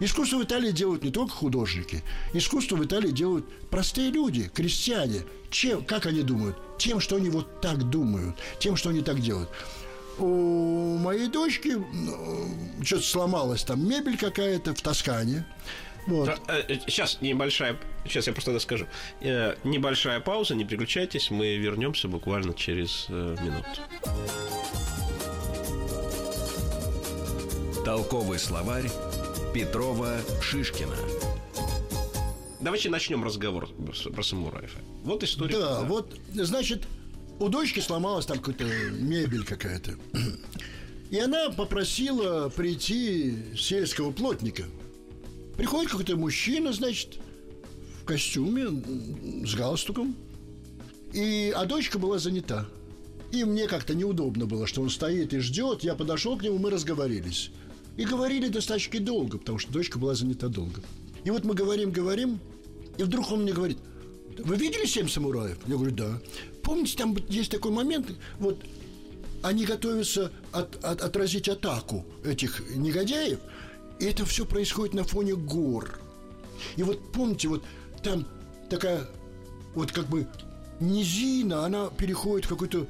Искусство 0.00 0.38
в 0.38 0.44
Италии 0.44 0.72
делают 0.72 1.04
не 1.04 1.10
только 1.10 1.32
художники. 1.32 2.02
Искусство 2.32 2.76
в 2.76 2.84
Италии 2.84 3.10
делают 3.10 3.46
простые 3.70 4.10
люди, 4.10 4.50
крестьяне. 4.52 5.22
Чем, 5.50 5.84
как 5.84 6.06
они 6.06 6.22
думают? 6.22 6.56
Тем, 6.78 6.98
что 7.00 7.16
они 7.16 7.30
вот 7.30 7.60
так 7.60 7.88
думают, 7.88 8.36
тем, 8.58 8.76
что 8.76 8.90
они 8.90 9.02
так 9.02 9.20
делают. 9.20 9.48
У 10.18 10.98
моей 10.98 11.28
дочки 11.28 11.76
ну, 11.92 12.48
что-то 12.82 13.02
сломалась 13.02 13.62
там 13.62 13.88
мебель 13.88 14.18
какая-то 14.18 14.74
в 14.74 14.82
Тоскане. 14.82 15.46
Вот. 16.06 16.40
Сейчас 16.86 17.20
небольшая, 17.20 17.78
сейчас 18.04 18.26
я 18.26 18.32
просто 18.32 18.50
это 18.50 18.60
скажу. 18.60 18.86
Э, 19.20 19.54
Небольшая 19.64 20.20
пауза, 20.20 20.54
не 20.54 20.64
переключайтесь, 20.64 21.30
мы 21.30 21.56
вернемся 21.56 22.08
буквально 22.08 22.54
через 22.54 23.06
э, 23.08 23.36
минуту. 23.40 23.68
Толковый 27.84 28.38
словарь 28.38 28.90
Петрова 29.54 30.20
Шишкина. 30.40 30.96
Давайте 32.60 32.88
начнем 32.90 33.24
разговор 33.24 33.68
про 34.14 34.22
самураев. 34.22 34.74
Вот 35.02 35.24
история. 35.24 35.58
Да, 35.58 35.80
вот, 35.82 36.16
значит, 36.32 36.86
у 37.40 37.48
дочки 37.48 37.80
сломалась 37.80 38.26
там 38.26 38.38
какая-то 38.38 38.64
мебель 38.92 39.44
какая-то. 39.44 39.94
И 41.10 41.18
она 41.18 41.50
попросила 41.50 42.48
прийти 42.48 43.36
сельского 43.56 44.12
плотника. 44.12 44.64
Приходит 45.62 45.92
какой-то 45.92 46.16
мужчина, 46.16 46.72
значит, 46.72 47.20
в 48.00 48.04
костюме, 48.04 48.66
с 49.46 49.54
галстуком. 49.54 50.16
И, 51.12 51.52
а 51.54 51.66
дочка 51.66 52.00
была 52.00 52.18
занята. 52.18 52.66
И 53.30 53.44
мне 53.44 53.68
как-то 53.68 53.94
неудобно 53.94 54.46
было, 54.46 54.66
что 54.66 54.82
он 54.82 54.90
стоит 54.90 55.32
и 55.32 55.38
ждет. 55.38 55.84
Я 55.84 55.94
подошел 55.94 56.36
к 56.36 56.42
нему, 56.42 56.58
мы 56.58 56.68
разговорились. 56.70 57.52
И 57.96 58.04
говорили 58.04 58.48
достаточно 58.48 58.98
долго, 58.98 59.38
потому 59.38 59.60
что 59.60 59.72
дочка 59.72 60.00
была 60.00 60.16
занята 60.16 60.48
долго. 60.48 60.82
И 61.22 61.30
вот 61.30 61.44
мы 61.44 61.54
говорим, 61.54 61.92
говорим, 61.92 62.40
и 62.98 63.04
вдруг 63.04 63.30
он 63.30 63.42
мне 63.42 63.52
говорит, 63.52 63.78
вы 64.38 64.56
видели 64.56 64.84
«Семь 64.84 65.08
самураев»? 65.08 65.58
Я 65.68 65.76
говорю, 65.76 65.94
да. 65.94 66.20
Помните, 66.64 66.96
там 66.98 67.16
есть 67.28 67.52
такой 67.52 67.70
момент, 67.70 68.08
вот 68.40 68.58
они 69.42 69.64
готовятся 69.64 70.32
от- 70.50 70.84
от- 70.84 71.02
отразить 71.02 71.48
атаку 71.48 72.04
этих 72.24 72.68
негодяев, 72.74 73.38
и 73.98 74.04
это 74.04 74.24
все 74.24 74.44
происходит 74.44 74.94
на 74.94 75.04
фоне 75.04 75.34
гор. 75.34 75.98
И 76.76 76.82
вот 76.82 77.12
помните, 77.12 77.48
вот 77.48 77.64
там 78.02 78.26
такая 78.68 79.08
вот 79.74 79.92
как 79.92 80.08
бы 80.08 80.26
низина, 80.80 81.64
она 81.64 81.88
переходит 81.88 82.46
в 82.46 82.48
какую-то 82.48 82.86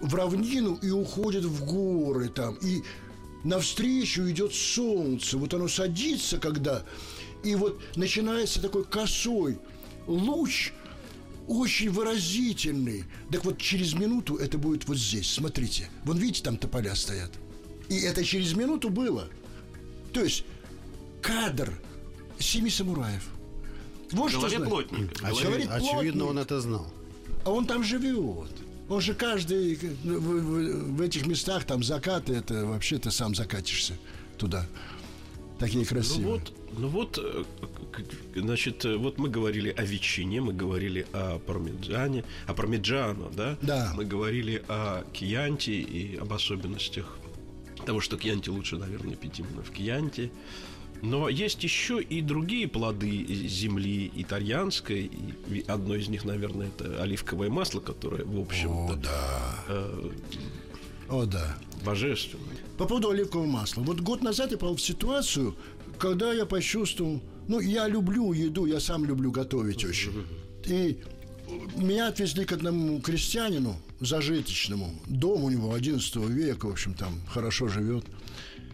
в 0.00 0.14
равнину 0.14 0.78
и 0.82 0.90
уходит 0.90 1.44
в 1.44 1.64
горы 1.64 2.28
там. 2.28 2.56
И 2.62 2.82
навстречу 3.44 4.28
идет 4.28 4.52
солнце. 4.52 5.38
Вот 5.38 5.54
оно 5.54 5.68
садится, 5.68 6.38
когда... 6.38 6.84
И 7.44 7.56
вот 7.56 7.80
начинается 7.96 8.62
такой 8.62 8.84
косой 8.84 9.58
луч, 10.06 10.72
очень 11.48 11.90
выразительный. 11.90 13.04
Так 13.32 13.44
вот, 13.44 13.58
через 13.58 13.94
минуту 13.94 14.36
это 14.36 14.58
будет 14.58 14.86
вот 14.86 14.96
здесь. 14.96 15.28
Смотрите. 15.28 15.90
Вон, 16.04 16.18
видите, 16.18 16.44
там 16.44 16.56
тополя 16.56 16.94
стоят. 16.94 17.32
И 17.88 18.00
это 18.00 18.24
через 18.24 18.54
минуту 18.54 18.90
было. 18.90 19.28
То 20.12 20.20
есть 20.20 20.44
кадр 21.20 21.72
семи 22.38 22.70
самураев. 22.70 23.22
Вот 24.12 24.30
что 24.30 24.40
Говорит 24.40 24.56
знает. 24.58 24.70
плотник. 24.70 25.12
Очевид- 25.22 25.44
Говорит 25.44 25.70
очевидно, 25.70 26.24
плотник. 26.24 26.24
он 26.30 26.38
это 26.38 26.60
знал. 26.60 26.86
А 27.44 27.50
он 27.50 27.66
там 27.66 27.82
живет. 27.82 28.50
Он 28.88 29.00
же 29.00 29.14
каждый 29.14 29.76
в, 29.76 30.04
в- 30.04 30.96
в 30.96 31.00
этих 31.00 31.26
местах 31.26 31.64
там 31.64 31.82
закаты, 31.82 32.34
это 32.34 32.66
вообще 32.66 32.98
ты 32.98 33.10
сам 33.10 33.34
закатишься 33.34 33.94
туда. 34.36 34.66
Такие 35.58 35.80
Ну 35.84 35.88
красивые. 35.88 36.26
вот, 36.26 36.52
ну 36.76 36.88
вот, 36.88 37.18
э, 37.22 37.44
значит, 38.36 38.84
э, 38.84 38.96
вот 38.96 39.18
мы 39.18 39.28
говорили 39.30 39.70
о 39.70 39.82
ветчине, 39.84 40.40
мы 40.40 40.52
говорили 40.52 41.06
о 41.12 41.38
пармиджане, 41.38 42.24
о 42.46 42.52
пармиджано, 42.54 43.30
да? 43.30 43.56
Да. 43.62 43.92
Мы 43.96 44.04
говорили 44.04 44.62
о 44.68 45.04
кьянте 45.12 45.72
и 45.72 46.16
об 46.16 46.32
особенностях 46.32 47.16
того, 47.84 48.00
что 48.00 48.16
кьянти 48.16 48.48
лучше, 48.50 48.76
наверное, 48.76 49.16
пить 49.16 49.38
именно 49.38 49.62
в 49.62 49.70
кьянте. 49.70 50.30
Но 51.02 51.28
есть 51.28 51.64
еще 51.64 52.00
и 52.00 52.20
другие 52.20 52.68
плоды 52.68 53.24
земли 53.48 54.10
итальянской. 54.14 55.10
И 55.48 55.64
одно 55.66 55.96
из 55.96 56.08
них, 56.08 56.24
наверное, 56.24 56.68
это 56.68 57.02
оливковое 57.02 57.50
масло, 57.50 57.80
которое, 57.80 58.24
в 58.24 58.38
О, 58.38 58.42
общем-то, 58.42 58.94
да. 58.96 59.64
э, 59.68 60.10
О, 61.08 61.24
да. 61.26 61.58
божественное. 61.84 62.56
По 62.78 62.86
поводу 62.86 63.10
оливкового 63.10 63.48
масла. 63.48 63.82
Вот 63.82 64.00
год 64.00 64.22
назад 64.22 64.52
я 64.52 64.58
попал 64.58 64.76
в 64.76 64.80
ситуацию, 64.80 65.56
когда 65.98 66.32
я 66.32 66.46
почувствовал... 66.46 67.20
Ну, 67.48 67.58
я 67.58 67.88
люблю 67.88 68.32
еду, 68.32 68.66
я 68.66 68.78
сам 68.78 69.04
люблю 69.04 69.32
готовить 69.32 69.84
очень. 69.84 70.24
И 70.66 71.00
меня 71.74 72.06
отвезли 72.08 72.44
к 72.44 72.52
одному 72.52 73.00
крестьянину 73.00 73.76
зажиточному. 74.06 75.00
Дом 75.06 75.44
у 75.44 75.50
него 75.50 75.74
11 75.74 76.16
века, 76.16 76.66
в 76.66 76.70
общем, 76.70 76.94
там 76.94 77.20
хорошо 77.28 77.68
живет. 77.68 78.06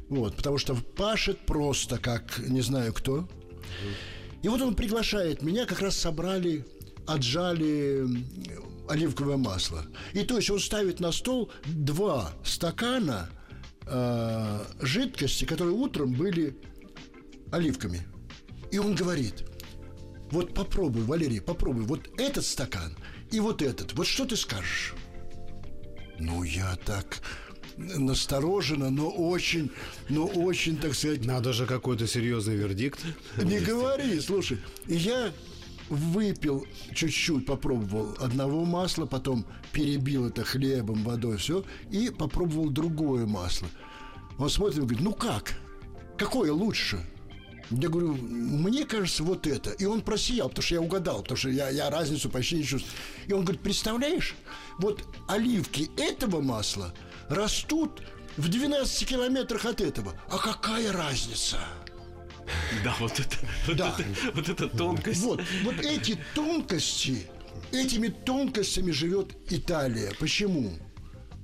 Вот, 0.09 0.37
потому 0.37 0.59
что 0.59 0.75
пашет 0.75 1.39
просто, 1.45 1.99
как 1.99 2.39
не 2.39 2.63
знаю 2.63 2.93
кто. 2.93 3.29
И 4.43 4.49
вот 4.49 4.61
он 4.63 4.75
приглашает 4.75 5.43
меня, 5.43 5.67
как 5.67 5.81
раз 5.81 5.97
собрали, 5.97 6.65
отжали 7.07 8.07
оливковое 8.89 9.37
масло. 9.37 9.85
И 10.15 10.23
то 10.23 10.37
есть 10.37 10.51
он 10.51 10.61
ставит 10.61 11.01
на 11.01 11.13
стол 11.13 11.51
два 11.67 12.33
стакана 12.45 13.29
э, 13.87 14.65
жидкости, 14.81 15.45
которые 15.45 15.75
утром 15.75 16.15
были 16.15 16.57
оливками. 17.51 18.07
И 18.71 18.79
он 18.79 18.95
говорит, 18.95 19.45
вот 20.31 20.55
попробуй, 20.55 21.03
Валерий, 21.03 21.41
попробуй, 21.41 21.85
вот 21.85 22.09
этот 22.19 22.45
стакан 22.45 22.97
и 23.31 23.41
вот 23.41 23.63
этот, 23.63 23.95
вот 23.95 24.07
что 24.07 24.25
ты 24.25 24.37
скажешь? 24.37 24.95
Ну, 26.19 26.43
я 26.43 26.77
так 26.85 27.21
настороженно, 27.77 28.91
но 28.91 29.09
очень, 29.09 29.71
но 30.09 30.27
очень, 30.27 30.77
так 30.77 30.95
сказать, 30.95 31.25
Надо 31.25 31.53
же 31.53 31.67
какой-то 31.67 32.07
серьезный 32.07 32.57
вердикт. 32.57 33.05
не 33.37 33.61
говори, 33.61 34.21
слушай. 34.21 34.59
Я 34.87 35.33
выпил 35.89 36.67
чуть-чуть, 36.95 37.47
попробовал 37.47 38.17
одного 38.21 38.65
масла, 38.65 39.07
потом 39.07 39.47
перебил 39.73 40.27
это 40.27 40.45
хлебом, 40.45 41.03
водой, 41.05 41.39
все, 41.39 41.65
и 41.91 42.11
попробовал 42.11 42.69
другое 42.71 43.27
масло. 43.27 43.69
Он 44.39 44.51
смотрит 44.51 44.79
и 44.79 44.81
говорит, 44.81 45.01
ну 45.01 45.13
как? 45.13 45.55
Какое 46.17 46.53
лучше? 46.53 47.01
Я 47.71 47.89
говорю, 47.89 48.15
мне 48.15 48.85
кажется, 48.85 49.23
вот 49.23 49.47
это. 49.47 49.71
И 49.73 49.85
он 49.85 50.01
просиял, 50.01 50.49
потому 50.49 50.63
что 50.65 50.75
я 50.75 50.81
угадал, 50.81 51.23
потому 51.23 51.37
что 51.37 51.51
я, 51.51 51.69
я 51.69 51.91
разницу 51.91 52.31
почти 52.31 52.57
не 52.57 52.65
чувствую. 52.65 52.95
И 53.27 53.33
он 53.33 53.43
говорит, 53.43 53.61
представляешь, 53.63 54.35
вот 54.79 55.05
оливки 55.29 55.91
этого 55.99 56.41
масла 56.41 56.95
растут 57.29 58.03
в 58.39 58.49
12 58.49 59.07
километрах 59.07 59.67
от 59.67 59.81
этого. 59.81 60.15
А 60.31 60.39
какая 60.39 60.93
разница? 60.93 61.59
Да, 62.83 62.97
вот 63.01 63.21
это, 63.21 63.37
вот 63.67 63.77
Да. 63.77 63.95
это, 63.99 64.05
вот 64.35 64.49
эта 64.49 64.69
тонкость. 64.69 65.23
Вот, 65.23 65.43
вот 65.65 65.75
эти 65.81 66.19
тонкости, 66.35 67.29
этими 67.73 68.09
тонкостями 68.09 68.91
живет 68.91 69.37
Италия. 69.51 70.13
Почему? 70.19 70.73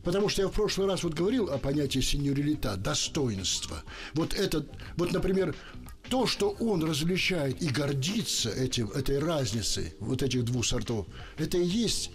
Потому 0.03 0.29
что 0.29 0.43
я 0.43 0.49
в 0.49 0.53
прошлый 0.53 0.87
раз 0.87 1.03
вот 1.03 1.15
говорил 1.15 1.51
о 1.51 1.59
понятии 1.59 2.01
сеньорилита, 2.01 2.77
достоинства. 2.77 3.83
Вот 4.13 4.35
это, 4.35 4.67
вот, 4.97 5.13
например, 5.13 5.55
то, 6.09 6.27
что 6.27 6.51
он 6.51 6.85
различает 6.85 7.63
и 7.63 7.69
гордится 7.69 8.51
этим, 8.51 8.91
этой 8.91 9.19
разницей 9.19 9.95
вот 10.01 10.23
этих 10.23 10.45
двух 10.45 10.67
сортов, 10.67 11.07
это 11.39 11.59
и 11.59 11.65
есть 11.65 12.11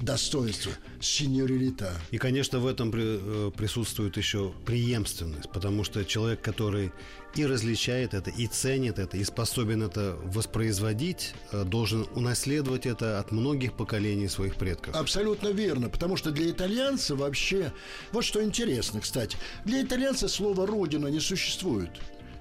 достоинство 0.00 0.72
сеньорилита. 1.00 1.92
И, 2.10 2.18
конечно, 2.18 2.58
в 2.58 2.66
этом 2.66 2.92
э, 2.94 3.50
присутствует 3.56 4.16
еще 4.16 4.52
преемственность, 4.64 5.50
потому 5.50 5.84
что 5.84 6.04
человек, 6.04 6.40
который 6.40 6.92
и 7.34 7.46
различает 7.46 8.14
это, 8.14 8.30
и 8.30 8.46
ценит 8.46 8.98
это, 8.98 9.16
и 9.16 9.24
способен 9.24 9.82
это 9.82 10.16
воспроизводить, 10.24 11.34
э, 11.52 11.64
должен 11.64 12.06
унаследовать 12.14 12.86
это 12.86 13.18
от 13.18 13.32
многих 13.32 13.74
поколений 13.74 14.28
своих 14.28 14.56
предков. 14.56 14.94
Абсолютно 14.94 15.48
верно, 15.48 15.88
потому 15.88 16.16
что 16.16 16.30
для 16.30 16.50
итальянца 16.50 17.16
вообще... 17.16 17.72
Вот 18.12 18.24
что 18.24 18.42
интересно, 18.42 19.00
кстати. 19.00 19.36
Для 19.64 19.82
итальянца 19.82 20.28
слово 20.28 20.66
«родина» 20.66 21.08
не 21.08 21.20
существует. 21.20 21.90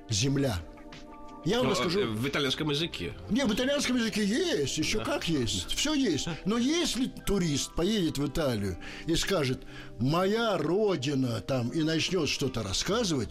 Земля. 0.10 0.58
Я 1.46 1.58
вам 1.58 1.68
Ну, 1.68 1.72
расскажу... 1.72 2.00
э, 2.02 2.06
В 2.06 2.28
итальянском 2.28 2.70
языке. 2.70 3.14
Не, 3.30 3.46
в 3.46 3.54
итальянском 3.54 3.96
языке 3.96 4.26
есть, 4.26 4.78
еще 4.78 5.00
как 5.04 5.28
есть, 5.30 5.72
все 5.72 5.94
есть. 5.94 6.28
Но 6.46 6.58
если 6.58 7.06
турист 7.06 7.74
поедет 7.74 8.18
в 8.18 8.28
Италию 8.28 8.78
и 9.06 9.16
скажет 9.16 9.62
«моя 10.00 10.58
родина» 10.58 11.40
там 11.42 11.70
и 11.70 11.84
начнет 11.84 12.28
что-то 12.28 12.64
рассказывать, 12.64 13.30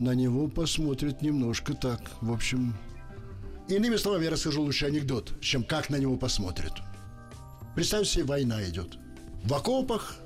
на 0.00 0.14
него 0.14 0.48
посмотрят 0.48 1.22
немножко 1.22 1.74
так, 1.74 2.00
в 2.20 2.32
общем... 2.32 2.74
Иными 3.68 3.96
словами, 3.96 4.24
я 4.24 4.30
расскажу 4.30 4.60
лучше 4.60 4.86
анекдот, 4.86 5.40
чем 5.40 5.64
как 5.64 5.88
на 5.88 5.96
него 5.96 6.16
посмотрят. 6.16 6.72
Представьте 7.74 8.10
себе, 8.10 8.24
война 8.24 8.62
идет. 8.68 8.98
В 9.42 9.54
окопах 9.54 10.16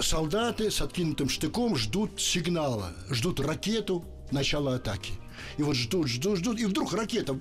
солдаты 0.00 0.70
с 0.70 0.80
откинутым 0.80 1.28
штыком 1.28 1.76
ждут 1.76 2.20
сигнала, 2.20 2.92
ждут 3.10 3.38
ракету 3.40 4.04
начала 4.32 4.76
атаки. 4.76 5.12
И 5.56 5.62
вот 5.62 5.76
ждут, 5.76 6.08
ждут, 6.08 6.38
ждут, 6.38 6.60
и 6.60 6.66
вдруг 6.66 6.92
ракета 6.92 7.36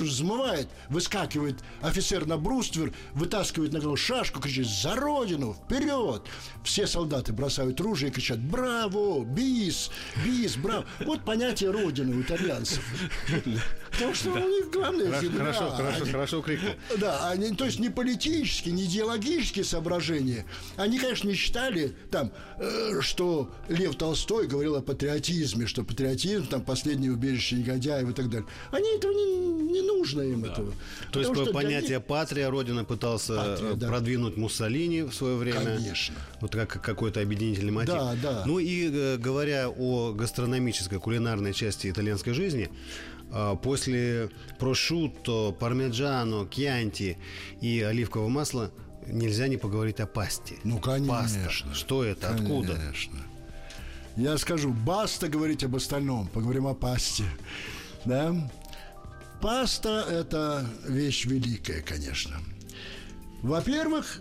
взмывает, 0.00 0.68
выскакивает 0.88 1.60
офицер 1.80 2.26
на 2.26 2.36
бруствер, 2.36 2.92
вытаскивает 3.14 3.72
на 3.72 3.80
голову 3.80 3.96
шашку, 3.96 4.40
кричит 4.40 4.66
«За 4.66 4.94
Родину! 4.94 5.54
Вперед!» 5.54 6.22
Все 6.64 6.86
солдаты 6.86 7.32
бросают 7.32 7.80
ружья 7.80 8.08
и 8.08 8.10
кричат 8.10 8.38
«Браво! 8.38 9.24
Бис! 9.24 9.90
Бис! 10.24 10.56
Браво!» 10.56 10.86
Вот 11.00 11.24
понятие 11.24 11.70
Родины 11.70 12.16
у 12.16 12.22
итальянцев. 12.22 12.82
Потому 13.92 14.14
что 14.14 14.30
у 14.32 14.38
них 14.48 14.70
главное 14.70 15.20
земля. 15.20 15.38
хорошо, 15.38 15.70
хорошо, 15.70 16.02
Они- 16.02 16.10
хорошо 16.12 16.42
крикнул. 16.42 16.72
да, 16.98 17.28
они, 17.30 17.54
то 17.54 17.64
есть 17.64 17.78
не 17.78 17.88
политические, 17.90 18.72
не 18.74 18.84
идеологические 18.84 19.64
соображения. 19.64 20.46
Они, 20.76 20.98
конечно, 20.98 21.28
не 21.28 21.34
считали 21.34 21.92
там, 22.10 22.32
э, 22.58 23.00
что 23.00 23.50
Лев 23.68 23.96
Толстой 23.96 24.46
говорил 24.46 24.76
о 24.76 24.80
патриотизме, 24.82 25.66
что 25.66 25.82
патриотизм 25.84 26.46
там 26.46 26.62
последнее 26.62 27.12
убежище 27.12 27.56
негодяев 27.56 28.08
и 28.08 28.12
так 28.12 28.30
далее. 28.30 28.46
Они 28.70 28.88
этого 28.96 29.12
не, 29.12 29.72
не 29.72 29.82
нужно 29.82 30.22
им 30.22 30.44
этого. 30.44 30.72
То 31.12 31.20
есть 31.20 31.32
что 31.34 31.46
понятие 31.52 31.98
них- 31.98 32.06
патрия 32.06 32.48
Родина 32.50 32.84
пытался 32.84 33.34
Патрия, 33.36 33.70
э, 33.72 33.74
да. 33.74 33.88
продвинуть 33.88 34.36
Муссолини 34.36 35.02
в 35.02 35.12
свое 35.12 35.36
время. 35.36 35.76
Конечно. 35.76 36.14
Вот 36.40 36.52
как 36.52 36.80
какой-то 36.82 37.20
объединительный 37.20 37.72
мотив. 37.72 37.94
Да, 37.94 38.14
да. 38.22 38.42
Ну 38.46 38.58
и 38.58 38.90
э, 38.92 39.16
говоря 39.18 39.68
о 39.68 40.12
гастрономической, 40.12 40.98
кулинарной 40.98 41.52
части 41.52 41.90
итальянской 41.90 42.32
жизни, 42.32 42.70
после 43.62 44.30
прошутто, 44.58 45.54
пармеджано, 45.58 46.46
кьянти 46.46 47.18
и 47.60 47.80
оливкового 47.80 48.28
масла 48.28 48.70
нельзя 49.06 49.48
не 49.48 49.56
поговорить 49.56 50.00
о 50.00 50.06
пасте. 50.06 50.56
Ну, 50.64 50.78
конечно. 50.78 51.14
Паста. 51.14 51.74
Что 51.74 52.04
это? 52.04 52.30
Откуда? 52.34 52.74
Конечно. 52.74 53.18
Я 54.16 54.36
скажу, 54.38 54.72
баста 54.72 55.28
говорить 55.28 55.64
об 55.64 55.76
остальном, 55.76 56.28
поговорим 56.28 56.66
о 56.66 56.74
пасте. 56.74 57.24
Да? 58.04 58.34
Паста– 59.40 60.06
это 60.10 60.66
вещь 60.86 61.24
великая, 61.24 61.80
конечно. 61.80 62.36
Во-первых, 63.42 64.20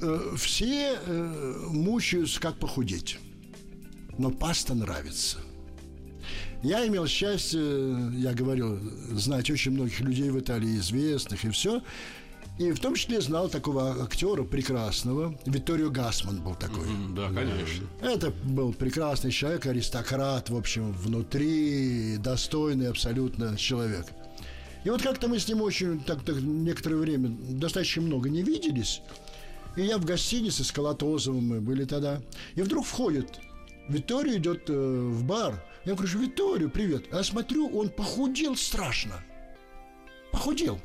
э, 0.00 0.34
все 0.36 0.98
э, 1.04 1.54
мучаются, 1.68 2.40
как 2.40 2.58
похудеть. 2.58 3.18
Но 4.18 4.30
паста 4.30 4.74
нравится. 4.74 5.38
Я 6.62 6.86
имел 6.86 7.06
счастье, 7.06 7.60
я 8.14 8.32
говорил, 8.32 8.78
знать 9.12 9.50
очень 9.50 9.72
многих 9.72 10.00
людей 10.00 10.30
в 10.30 10.38
Италии, 10.38 10.78
известных 10.78 11.44
и 11.44 11.50
все. 11.50 11.82
И 12.58 12.72
в 12.72 12.80
том 12.80 12.94
числе 12.94 13.20
знал 13.20 13.50
такого 13.50 14.02
актера 14.02 14.42
прекрасного. 14.42 15.38
Витторио 15.44 15.90
Гасман 15.90 16.40
был 16.40 16.54
такой. 16.54 16.86
Да, 17.14 17.28
конечно. 17.28 17.86
Это 18.00 18.30
был 18.30 18.72
прекрасный 18.72 19.30
человек, 19.30 19.66
аристократ, 19.66 20.48
в 20.48 20.56
общем, 20.56 20.92
внутри, 20.92 22.16
достойный 22.16 22.88
абсолютно 22.88 23.56
человек. 23.58 24.06
И 24.84 24.88
вот 24.88 25.02
как-то 25.02 25.28
мы 25.28 25.38
с 25.38 25.48
ним 25.48 25.60
очень, 25.62 26.00
так, 26.00 26.24
так 26.24 26.36
некоторое 26.36 26.96
время, 26.96 27.28
достаточно 27.28 28.02
много 28.02 28.30
не 28.30 28.42
виделись. 28.42 29.02
И 29.76 29.82
я 29.82 29.98
в 29.98 30.06
гостинице 30.06 30.64
с 30.64 30.72
Колотозовым, 30.72 31.46
мы 31.46 31.60
были 31.60 31.84
тогда. 31.84 32.22
И 32.54 32.62
вдруг 32.62 32.86
входит, 32.86 33.38
Витторио 33.88 34.36
идет 34.36 34.70
э, 34.70 34.72
в 34.72 35.24
бар. 35.24 35.62
Я 35.86 35.94
говорю, 35.94 36.18
Витторио, 36.18 36.68
привет. 36.68 37.04
А 37.12 37.18
я 37.18 37.22
смотрю, 37.22 37.68
он 37.68 37.90
похудел 37.90 38.56
страшно. 38.56 39.22
Похудел. 40.32 40.80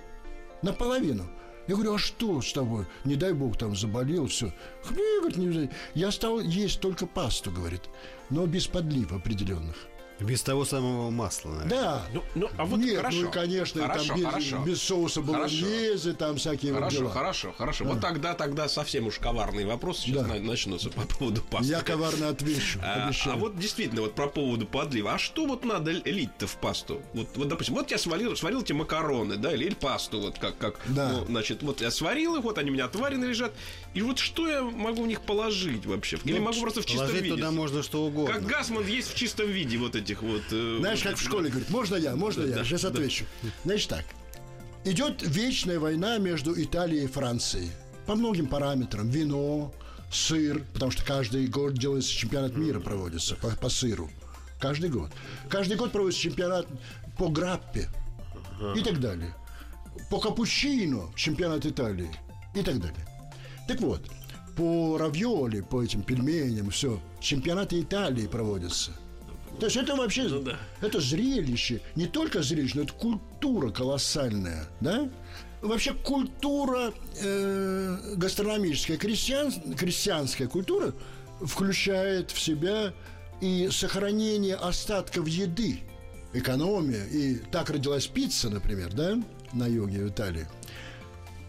Наполовину. 0.61 1.27
Я 1.67 1.73
говорю, 1.73 1.95
а 1.95 1.97
что 1.97 2.39
с 2.39 2.53
тобой? 2.53 2.85
Не 3.03 3.15
дай 3.15 3.33
бог, 3.33 3.57
там 3.57 3.75
заболел, 3.75 4.27
все. 4.27 4.53
Не, 4.91 5.19
говорит, 5.19 5.37
не, 5.37 5.69
я 5.95 6.11
стал 6.11 6.39
есть 6.39 6.81
только 6.81 7.07
пасту, 7.07 7.49
говорит, 7.49 7.81
но 8.29 8.45
без 8.45 8.67
подлив 8.67 9.11
определенных. 9.11 9.75
Без 10.21 10.43
того 10.43 10.65
самого 10.65 11.09
масла, 11.09 11.49
наверное. 11.49 11.69
Да. 11.81 12.05
Ну, 12.13 12.23
ну, 12.35 12.49
а 12.57 12.65
вот 12.65 12.79
Нет, 12.79 12.97
хорошо. 12.97 13.17
ну 13.21 13.29
и, 13.29 13.31
конечно, 13.31 13.81
Хорошо, 13.87 14.07
там 14.09 14.17
без, 14.17 14.25
хорошо. 14.25 14.63
без 14.65 14.81
соуса 14.81 15.21
болоньезе, 15.21 16.13
там 16.13 16.35
всякие 16.37 16.73
вот 16.73 16.79
Хорошо, 16.79 16.97
дела. 16.99 17.09
хорошо, 17.11 17.53
хорошо. 17.57 17.85
Вот 17.85 18.01
тогда, 18.01 18.33
тогда 18.33 18.69
совсем 18.69 19.07
уж 19.07 19.17
коварные 19.19 19.65
вопросы 19.65 20.01
сейчас 20.03 20.23
Да. 20.27 20.33
на- 20.35 20.39
начнутся 20.39 20.89
по 20.89 21.01
поводу 21.01 21.41
пасты. 21.41 21.71
Я 21.71 21.81
коварно 21.81 22.29
отвечу, 22.29 22.79
А, 22.83 23.07
обещаю. 23.07 23.35
а 23.35 23.39
вот 23.39 23.57
действительно, 23.59 24.01
вот 24.01 24.13
про 24.15 24.27
поводу 24.27 24.65
подлива. 24.67 25.13
А 25.13 25.17
что 25.17 25.45
вот 25.45 25.65
надо 25.65 25.91
лить-то 25.91 26.47
в 26.47 26.55
пасту? 26.57 27.01
Вот, 27.13 27.27
вот 27.35 27.47
допустим, 27.47 27.75
вот 27.75 27.89
я 27.91 27.97
сварил, 27.97 28.35
сварил 28.35 28.61
эти 28.61 28.73
макароны, 28.73 29.37
да, 29.37 29.53
или, 29.53 29.65
или 29.65 29.73
пасту, 29.73 30.19
вот 30.21 30.37
как, 30.39 30.57
как, 30.57 30.79
Да. 30.87 31.09
ну, 31.11 31.25
значит, 31.25 31.63
вот 31.63 31.81
я 31.81 31.89
сварил 31.91 32.35
их, 32.35 32.43
вот 32.43 32.57
они 32.57 32.69
у 32.69 32.73
меня 32.73 32.85
отварены 32.85 33.25
лежат. 33.25 33.51
И 33.93 34.01
вот 34.01 34.19
что 34.19 34.47
я 34.47 34.61
могу 34.61 35.03
в 35.03 35.07
них 35.07 35.21
положить 35.21 35.85
вообще? 35.85 36.17
Или 36.25 36.37
Ну, 36.37 36.45
могу 36.45 36.61
просто 36.61 36.81
в 36.81 36.85
чистом 36.85 37.07
Положить 37.07 37.23
виде? 37.23 37.35
туда 37.35 37.51
можно 37.51 37.83
что 37.83 38.05
угодно. 38.05 38.33
Как 38.35 38.45
Гасман 38.45 38.85
есть 38.85 39.11
в 39.13 39.15
чистом 39.15 39.47
виде 39.49 39.77
вот 39.77 39.95
этих 40.11 40.21
вот... 40.21 40.43
э, 40.51 40.77
Знаешь, 40.79 41.01
как 41.01 41.15
в 41.17 41.23
школе 41.23 41.49
говорит, 41.49 41.69
можно 41.69 41.95
я, 41.95 42.15
можно 42.15 42.43
я, 42.43 42.63
сейчас 42.63 42.85
отвечу. 42.85 43.25
Значит 43.63 43.89
так, 43.89 44.05
идет 44.83 45.21
вечная 45.21 45.79
война 45.79 46.17
между 46.17 46.59
Италией 46.61 47.05
и 47.05 47.07
Францией. 47.07 47.71
По 48.05 48.15
многим 48.15 48.47
параметрам. 48.47 49.07
Вино, 49.09 49.73
сыр, 50.11 50.65
потому 50.73 50.91
что 50.91 51.05
каждый 51.05 51.47
год 51.47 51.73
делается 51.73 52.11
чемпионат 52.11 52.55
мира 52.55 52.79
проводится 52.79 53.35
по, 53.35 53.49
по 53.49 53.69
сыру. 53.69 54.09
Каждый 54.59 54.89
год. 54.89 55.11
Каждый 55.49 55.77
год 55.77 55.91
проводится 55.91 56.21
чемпионат 56.21 56.67
по 57.17 57.29
граппе 57.29 57.89
и 58.75 58.81
так 58.81 58.99
далее. 58.99 59.33
По 60.09 60.19
капучино 60.19 61.11
чемпионат 61.15 61.65
Италии 61.65 62.09
и 62.55 62.61
так 62.61 62.79
далее. 62.79 63.07
Так 63.67 63.79
вот, 63.81 64.01
по 64.55 64.97
равиоли, 64.97 65.61
по 65.61 65.81
этим 65.81 66.03
пельменям, 66.03 66.69
все, 66.69 66.99
чемпионаты 67.21 67.79
Италии 67.79 68.27
проводятся. 68.27 68.91
То 69.61 69.67
есть 69.67 69.77
это 69.77 69.95
вообще, 69.95 70.23
Ну 70.23 70.41
да. 70.41 70.57
это 70.81 70.99
зрелище. 70.99 71.81
Не 71.95 72.07
только 72.07 72.41
зрелище, 72.41 72.77
но 72.77 72.81
это 72.81 72.93
культура 72.93 73.69
колоссальная, 73.69 74.65
да? 74.79 75.07
Вообще 75.61 75.93
культура 75.93 76.91
э, 77.21 78.15
гастрономическая, 78.15 78.97
крестьян, 78.97 79.51
крестьянская 79.77 80.47
культура 80.47 80.95
включает 81.39 82.31
в 82.31 82.39
себя 82.39 82.91
и 83.39 83.69
сохранение 83.71 84.55
остатков 84.55 85.27
еды, 85.27 85.81
экономия. 86.33 87.05
И 87.05 87.35
так 87.35 87.69
родилась 87.69 88.07
пицца, 88.07 88.49
например, 88.49 88.91
да, 88.93 89.21
на 89.53 89.67
юге 89.67 90.07
Италии. 90.07 90.47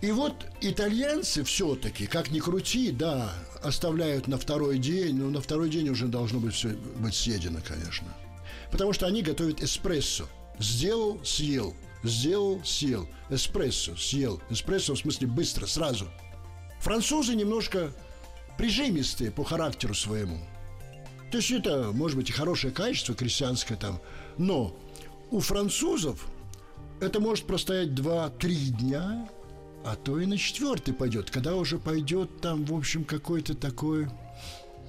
И 0.02 0.12
вот 0.12 0.34
итальянцы 0.60 1.44
все-таки, 1.44 2.04
как 2.06 2.30
ни 2.30 2.40
крути, 2.40 2.90
да, 2.90 3.32
оставляют 3.62 4.28
на 4.28 4.38
второй 4.38 4.78
день, 4.78 5.16
но 5.16 5.30
на 5.30 5.40
второй 5.40 5.70
день 5.70 5.88
уже 5.88 6.06
должно 6.06 6.40
быть 6.40 6.54
все 6.54 6.70
быть 6.70 7.14
съедено, 7.14 7.60
конечно. 7.66 8.08
Потому 8.70 8.92
что 8.92 9.06
они 9.06 9.22
готовят 9.22 9.62
эспрессо. 9.62 10.26
Сделал, 10.58 11.20
съел. 11.24 11.74
Сделал, 12.02 12.60
съел. 12.64 13.08
Эспрессо, 13.30 13.96
съел. 13.96 14.42
Эспрессо 14.50 14.94
в 14.94 14.98
смысле 14.98 15.28
быстро, 15.28 15.66
сразу. 15.66 16.08
Французы 16.80 17.34
немножко 17.34 17.92
прижимистые 18.58 19.30
по 19.30 19.44
характеру 19.44 19.94
своему. 19.94 20.38
То 21.30 21.38
есть 21.38 21.50
это, 21.50 21.92
может 21.92 22.16
быть, 22.16 22.28
и 22.28 22.32
хорошее 22.32 22.72
качество 22.72 23.14
крестьянское 23.14 23.76
там. 23.76 24.00
Но 24.36 24.76
у 25.30 25.40
французов 25.40 26.26
это 27.00 27.20
может 27.20 27.46
простоять 27.46 27.88
2-3 27.88 28.54
дня, 28.78 29.28
а 29.84 29.96
то 29.96 30.18
и 30.20 30.26
на 30.26 30.38
четвертый 30.38 30.94
пойдет, 30.94 31.30
когда 31.30 31.54
уже 31.56 31.78
пойдет 31.78 32.40
там, 32.40 32.64
в 32.64 32.74
общем, 32.74 33.04
какой-то 33.04 33.54
такой 33.54 34.08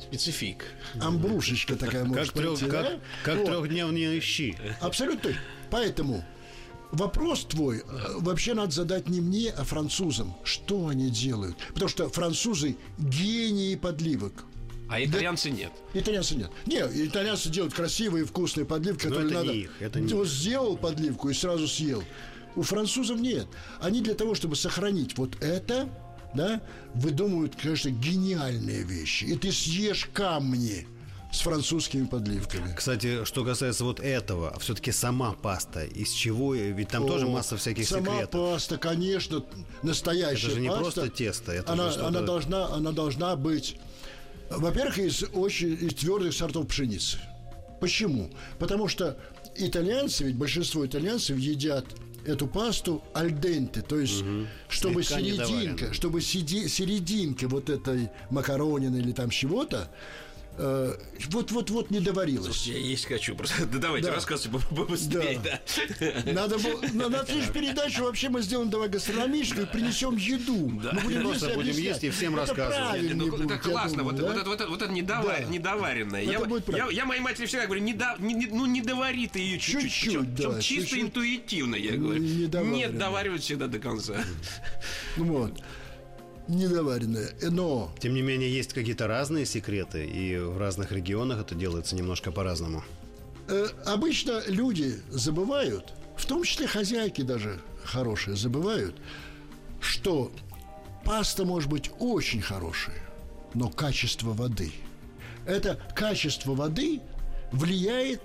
Специфик. 0.02 0.66
амбрушечка 1.02 1.76
такая 1.76 2.04
может 2.06 2.26
Как, 2.32 2.34
трех, 2.34 2.60
пойти, 2.60 2.66
как, 2.72 2.84
да? 2.84 3.00
как 3.24 3.38
Вот. 3.40 3.46
трехдневные 3.48 4.20
щи. 4.22 4.56
Абсолютно. 4.82 5.32
Поэтому 5.70 6.24
вопрос 6.92 7.46
твой 7.46 7.80
э, 7.80 7.84
вообще 8.20 8.54
надо 8.54 8.72
задать 8.72 9.08
не 9.08 9.22
мне, 9.22 9.52
а 9.52 9.64
французам. 9.64 10.36
Что 10.44 10.88
они 10.88 11.10
делают? 11.10 11.56
Потому 11.74 11.90
что 11.90 12.10
французы 12.10 12.76
гении 12.98 13.76
подливок. 13.76 14.34
А 14.90 15.02
итальянцы 15.04 15.50
нет. 15.50 15.72
Итальянцы 15.94 16.36
нет. 16.36 16.52
Не, 16.66 16.80
итальянцы 17.08 17.50
делают 17.50 17.74
красивые 17.74 18.26
и 18.26 18.28
вкусные 18.28 18.66
подливки, 18.66 19.06
Но 19.08 19.10
которые 19.16 19.32
это 19.32 19.42
не 19.42 19.48
надо. 19.48 19.58
их, 19.58 19.72
это 19.82 20.00
не 20.02 20.14
Вот 20.14 20.26
их. 20.26 20.30
сделал 20.32 20.78
подливку 20.78 21.30
и 21.30 21.34
сразу 21.34 21.68
съел. 21.68 22.04
У 22.56 22.62
французов 22.62 23.20
нет. 23.20 23.48
Они 23.82 24.02
для 24.02 24.14
того, 24.14 24.36
чтобы 24.36 24.56
сохранить 24.56 25.18
вот 25.18 25.42
это, 25.42 25.90
да, 26.34 26.62
выдумывают, 26.94 27.56
конечно, 27.56 27.90
гениальные 27.90 28.84
вещи. 28.84 29.26
И 29.26 29.36
ты 29.36 29.52
съешь 29.52 30.08
камни 30.14 30.88
с 31.32 31.40
французскими 31.40 32.06
подливками. 32.06 32.74
Кстати, 32.76 33.26
что 33.26 33.44
касается 33.44 33.84
вот 33.84 34.00
этого, 34.00 34.58
все-таки 34.60 34.92
сама 34.92 35.34
паста, 35.34 35.84
из 35.84 36.12
чего, 36.12 36.54
ведь 36.54 36.90
там 36.90 37.08
тоже 37.08 37.26
О, 37.26 37.30
масса 37.30 37.58
всяких 37.58 37.88
Сама 37.88 38.12
секретов. 38.14 38.52
паста, 38.52 38.78
конечно, 38.78 39.44
настоящая 39.82 40.48
Это 40.48 40.56
же 40.56 40.62
не 40.62 40.68
паста, 40.70 40.84
просто 40.84 41.10
тесто, 41.10 41.52
это 41.52 41.74
она, 41.74 41.92
она 42.06 42.22
должна, 42.22 42.68
она 42.68 42.92
должна 42.92 43.36
быть, 43.36 43.78
во-первых, 44.52 45.00
из 45.00 45.24
очень 45.34 45.74
из 45.74 45.96
твердых 45.96 46.34
сортов 46.34 46.68
пшеницы. 46.68 47.18
Почему? 47.82 48.30
Потому 48.60 48.88
что 48.88 49.18
итальянцы, 49.56 50.26
ведь 50.26 50.36
большинство 50.36 50.86
итальянцев 50.86 51.38
едят 51.38 51.86
эту 52.26 52.48
пасту 52.48 53.04
альденте, 53.14 53.82
то 53.82 54.00
есть 54.00 54.24
чтобы 54.70 55.04
Слегка 55.04 55.24
серединка, 55.24 55.94
чтобы 55.94 56.22
серединка 56.22 57.48
вот 57.48 57.70
этой 57.70 58.10
макаронины 58.30 58.98
или 58.98 59.12
там 59.12 59.30
чего-то 59.30 59.90
вот-вот-вот 60.58 61.90
не 61.90 62.00
доварилась. 62.00 62.68
Я 62.68 62.78
есть 62.78 63.06
хочу. 63.06 63.36
Просто 63.36 63.66
да, 63.66 63.80
давайте 63.80 64.08
Да. 64.10 64.16
рассказывайте 64.16 64.66
по- 64.68 64.76
побыстрее. 64.76 65.40
Да. 65.44 66.32
Надо 66.32 66.58
было, 66.60 66.80
на, 66.94 67.10
на 67.10 67.26
следующую 67.26 67.54
передачу 67.54 68.04
вообще 68.04 68.30
мы 68.30 68.42
сделаем 68.42 68.70
давай 68.70 68.90
гастрономическую, 68.90 69.68
принесем 69.68 70.16
еду. 70.16 70.54
Мы 70.94 71.00
будем 71.02 71.24
Просто 71.24 71.48
будем 71.50 71.62
объяснять. 71.62 71.86
есть 71.86 72.04
и 72.04 72.10
всем 72.12 72.36
Это 72.38 72.54
рассказывать. 72.56 73.14
Ну, 73.16 73.32
будет, 73.32 73.50
я 73.50 73.58
классно, 73.58 73.98
думаю, 74.04 74.16
вот, 74.16 74.22
да? 74.22 74.28
вот 74.28 74.38
это, 74.38 74.50
вот 74.50 74.62
это, 74.62 74.70
вот 74.70 74.82
это 74.82 74.92
недова- 74.92 75.38
Да. 75.40 75.44
недоваренное. 75.46 76.22
Это 76.24 76.32
Я, 76.32 76.40
будет 76.46 76.70
я, 76.70 76.88
я 76.90 77.06
моей 77.06 77.22
матери 77.22 77.46
всегда 77.46 77.66
говорю, 77.66 77.82
не 77.82 77.94
до- 77.94 78.16
не- 78.20 78.34
не- 78.34 78.48
ну 78.48 78.66
не 78.66 78.82
довари 78.82 79.28
ты 79.28 79.40
ее 79.40 79.58
чуть-чуть. 79.60 79.92
Чуть-чуть, 79.92 80.14
Причем- 80.14 80.36
причем 80.36 80.52
да, 80.54 80.62
чисто 80.62 80.82
чуть-чуть. 80.90 81.02
интуитивно, 81.04 81.76
я 81.76 81.92
говорю. 81.98 82.22
не. 82.22 82.48
Нет, 82.48 82.98
доваривать 82.98 83.42
всегда 83.44 83.68
до 83.68 83.80
конца. 83.80 84.24
Ну 85.18 85.26
Вот. 85.26 85.54
Недоваренное. 86.48 87.30
Но 87.50 87.92
Тем 88.00 88.14
не 88.14 88.22
менее, 88.22 88.54
есть 88.54 88.74
какие-то 88.74 89.08
разные 89.08 89.46
секреты, 89.46 90.06
и 90.06 90.38
в 90.38 90.58
разных 90.58 90.92
регионах 90.92 91.40
это 91.40 91.56
делается 91.56 91.96
немножко 91.96 92.32
по-разному. 92.32 92.84
э, 93.48 93.68
обычно 93.86 94.42
люди 94.48 94.96
забывают, 95.10 95.94
в 96.18 96.26
том 96.26 96.44
числе 96.44 96.68
хозяйки 96.68 97.22
даже 97.22 97.60
хорошие 97.84 98.36
забывают, 98.36 98.96
что 99.80 100.32
паста 101.06 101.46
может 101.46 101.70
быть 101.70 101.92
очень 102.00 102.42
хорошая, 102.42 103.02
но 103.54 103.70
качество 103.70 104.32
воды. 104.34 104.72
Это 105.46 105.80
качество 105.96 106.54
воды 106.56 107.02
влияет 107.52 108.22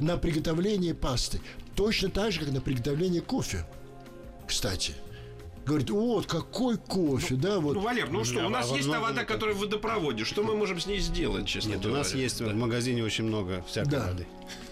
на 0.00 0.16
приготовление 0.16 0.94
пасты. 0.94 1.40
Точно 1.76 2.08
так 2.08 2.32
же, 2.32 2.40
как 2.40 2.52
на 2.52 2.60
приготовление 2.60 3.20
кофе. 3.20 3.66
Кстати. 4.46 4.94
Говорит, 5.66 5.88
вот 5.90 6.26
какой 6.26 6.76
кофе, 6.76 7.36
да, 7.36 7.58
вот. 7.58 7.74
Ну, 7.74 7.80
Валер, 7.80 8.10
ну 8.10 8.22
что, 8.24 8.46
у 8.46 8.50
нас 8.50 8.70
а 8.70 8.76
есть 8.76 8.90
та 8.90 9.00
вода, 9.00 9.24
которая 9.24 9.54
в 9.54 9.60
водопроводе. 9.60 10.24
Что 10.24 10.42
мы 10.42 10.54
можем 10.54 10.78
с 10.78 10.86
ней 10.86 10.98
сделать, 11.00 11.46
честно 11.46 11.70
Нет, 11.70 11.78
у 11.78 11.82
говоря? 11.84 11.98
нас 11.98 12.14
есть 12.14 12.40
в 12.40 12.54
магазине 12.54 13.02
очень 13.02 13.24
много 13.24 13.64
всякой 13.66 13.90
Да. 13.90 14.06
воды. 14.08 14.26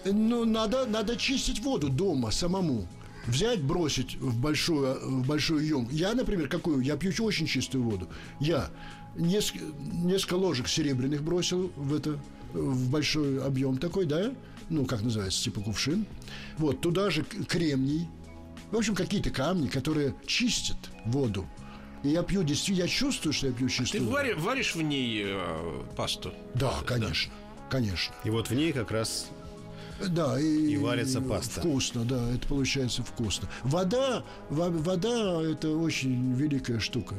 Ну, 0.05 0.45
надо, 0.45 0.85
надо 0.85 1.15
чистить 1.15 1.61
воду 1.61 1.89
дома 1.89 2.29
самому. 2.31 2.87
Взять, 3.25 3.61
бросить 3.63 4.17
в 4.17 4.37
большую, 4.39 4.99
в 5.21 5.25
большую 5.25 5.65
ем. 5.65 5.87
Я, 5.91 6.13
например, 6.13 6.47
какую? 6.47 6.81
Я 6.81 6.97
пью 6.97 7.11
очень 7.23 7.47
чистую 7.47 7.83
воду. 7.85 8.07
Я 8.39 8.69
несколько, 9.15 9.65
несколько 9.93 10.33
ложек 10.35 10.67
серебряных 10.67 11.23
бросил 11.23 11.71
в 11.75 11.93
это, 11.95 12.19
в 12.53 12.89
большой 12.89 13.41
объем 13.41 13.77
такой, 13.77 14.05
да? 14.05 14.33
Ну, 14.69 14.85
как 14.85 15.01
называется, 15.01 15.41
типа 15.41 15.61
кувшин. 15.61 16.05
Вот, 16.57 16.81
туда 16.81 17.09
же 17.09 17.23
кремний. 17.23 18.07
В 18.73 18.77
общем, 18.77 18.95
какие-то 18.95 19.29
камни, 19.29 19.67
которые 19.67 20.15
чистят 20.25 20.77
воду. 21.05 21.45
И 22.01 22.09
я 22.09 22.23
пью, 22.23 22.41
действительно, 22.41 22.85
я 22.85 22.89
чувствую, 22.89 23.31
что 23.31 23.45
я 23.45 23.53
пью 23.53 23.67
Ты 23.67 23.73
чистую 23.75 24.05
воду. 24.05 24.15
вари- 24.17 24.33
варишь 24.33 24.73
в 24.73 24.81
ней 24.81 25.21
э, 25.27 25.83
пасту? 25.95 26.33
Да, 26.55 26.73
конечно, 26.87 27.31
конечно. 27.69 28.15
И 28.23 28.31
вот 28.31 28.49
в 28.49 28.53
ней 28.55 28.73
как 28.73 28.89
раз 28.89 29.27
Да, 30.07 30.39
и, 30.39 30.71
И 30.71 30.77
варится 30.77 31.21
паста. 31.21 31.59
Вкусно, 31.61 32.03
да, 32.03 32.31
это 32.31 32.47
получается 32.47 33.03
вкусно. 33.03 33.47
Вода, 33.61 34.23
во- 34.49 34.71
вода 34.71 35.39
это 35.43 35.69
очень 35.77 36.33
великая 36.33 36.79
штука. 36.79 37.13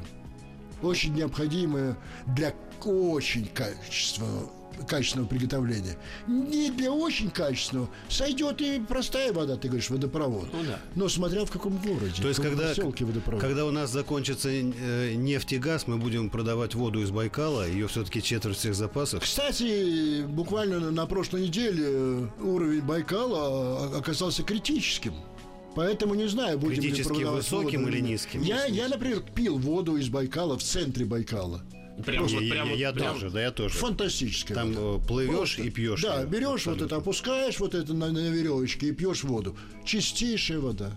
Очень 0.83 1.15
необходимая 1.15 1.97
для 2.27 2.53
очень 2.85 3.47
качественного 3.47 4.51
качественного 4.87 5.29
приготовления. 5.29 5.97
Не 6.27 6.71
для 6.71 6.93
очень 6.93 7.31
качественного. 7.31 7.89
Сойдет 8.09 8.61
и 8.61 8.81
простая 8.81 9.33
вода, 9.33 9.57
ты 9.57 9.69
говоришь, 9.69 9.91
водопровод. 9.91 10.49
Ну 10.53 10.63
да. 10.65 10.81
Но 10.95 11.09
смотря 11.09 11.45
в 11.45 11.51
каком 11.51 11.77
городе. 11.79 12.23
То 12.23 12.29
есть, 12.29 12.41
когда, 12.41 12.69
поселке 12.69 13.05
водопровод. 13.05 13.41
когда 13.41 13.65
у 13.65 13.71
нас 13.71 13.91
закончится 13.91 14.49
э, 14.51 15.15
нефть 15.15 15.53
и 15.53 15.59
газ, 15.59 15.87
мы 15.87 15.97
будем 15.99 16.31
продавать 16.31 16.75
воду 16.75 17.01
из 17.03 17.11
Байкала, 17.11 17.67
ее 17.69 17.89
все-таки 17.89 18.23
четверть 18.23 18.57
всех 18.57 18.75
запасов. 18.75 19.23
Кстати, 19.23 20.25
буквально 20.27 20.91
на- 20.91 21.07
прошлой 21.07 21.43
неделе 21.43 21.85
э, 21.87 22.27
уровень 22.43 22.81
Байкала 22.81 23.95
а, 23.95 23.99
оказался 23.99 24.43
критическим. 24.43 25.15
Поэтому 25.75 26.15
не 26.15 26.29
знаю, 26.29 26.59
будем 26.59 26.77
ли 26.77 26.81
Критически 26.81 27.13
продавать 27.15 27.45
высоким 27.45 27.85
воду 27.85 27.93
или 27.93 28.01
низким? 28.01 28.43
Я, 28.43 28.65
я, 28.67 28.89
например, 28.89 29.21
пил 29.35 29.59
воду 29.59 29.97
из 29.97 30.09
Байкала 30.09 30.57
в 30.59 30.63
центре 30.63 31.05
Байкала. 31.05 31.63
Прям, 32.05 32.27
Я, 32.27 32.35
вот, 32.35 32.43
я- 32.43 32.51
прям, 32.53 32.69
вот- 32.71 32.79
я 32.79 32.93
прям- 32.93 33.15
тоже, 33.15 33.31
да, 33.31 33.43
я 33.43 33.51
тоже. 33.53 33.75
Фантастическая 33.77 34.55
Там 34.57 34.73
вода. 34.73 35.05
э, 35.05 35.07
плывешь 35.07 35.37
Просто. 35.37 35.63
и 35.63 35.71
пьешь. 35.71 36.03
Да, 36.03 36.17
её. 36.21 36.27
берешь 36.27 36.45
вот 36.67 36.73
Абсолютно. 36.75 36.85
это, 36.87 36.97
опускаешь 36.97 37.61
вот 37.61 37.75
это 37.75 37.95
на, 37.95 38.11
на 38.11 38.19
веревочке 38.31 38.89
и 38.89 38.93
пьешь 38.93 39.23
воду. 39.23 39.57
Чистейшая 39.85 40.59
вода. 40.59 40.91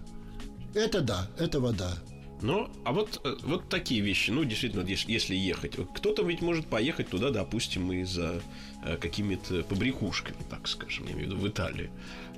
Это 0.73 1.01
да, 1.01 1.27
это 1.37 1.59
вода. 1.59 1.97
Ну, 2.41 2.69
а 2.83 2.91
вот, 2.93 3.19
э, 3.23 3.35
вот 3.43 3.67
такие 3.69 4.01
вещи, 4.01 4.29
ну, 4.31 4.43
действительно, 4.43 4.81
ес- 4.87 5.05
если 5.07 5.35
ехать. 5.35 5.73
Кто-то 5.95 6.23
ведь 6.23 6.41
может 6.41 6.67
поехать 6.67 7.09
туда, 7.09 7.31
допустим, 7.31 7.91
и 7.91 8.03
за 8.03 8.41
э, 8.83 8.95
какими-то 8.97 9.63
побрякушками, 9.63 10.37
так 10.49 10.67
скажем, 10.67 11.05
я 11.07 11.13
имею 11.13 11.27
в 11.29 11.31
виду 11.31 11.41
в 11.41 11.47
Италии. 11.47 11.89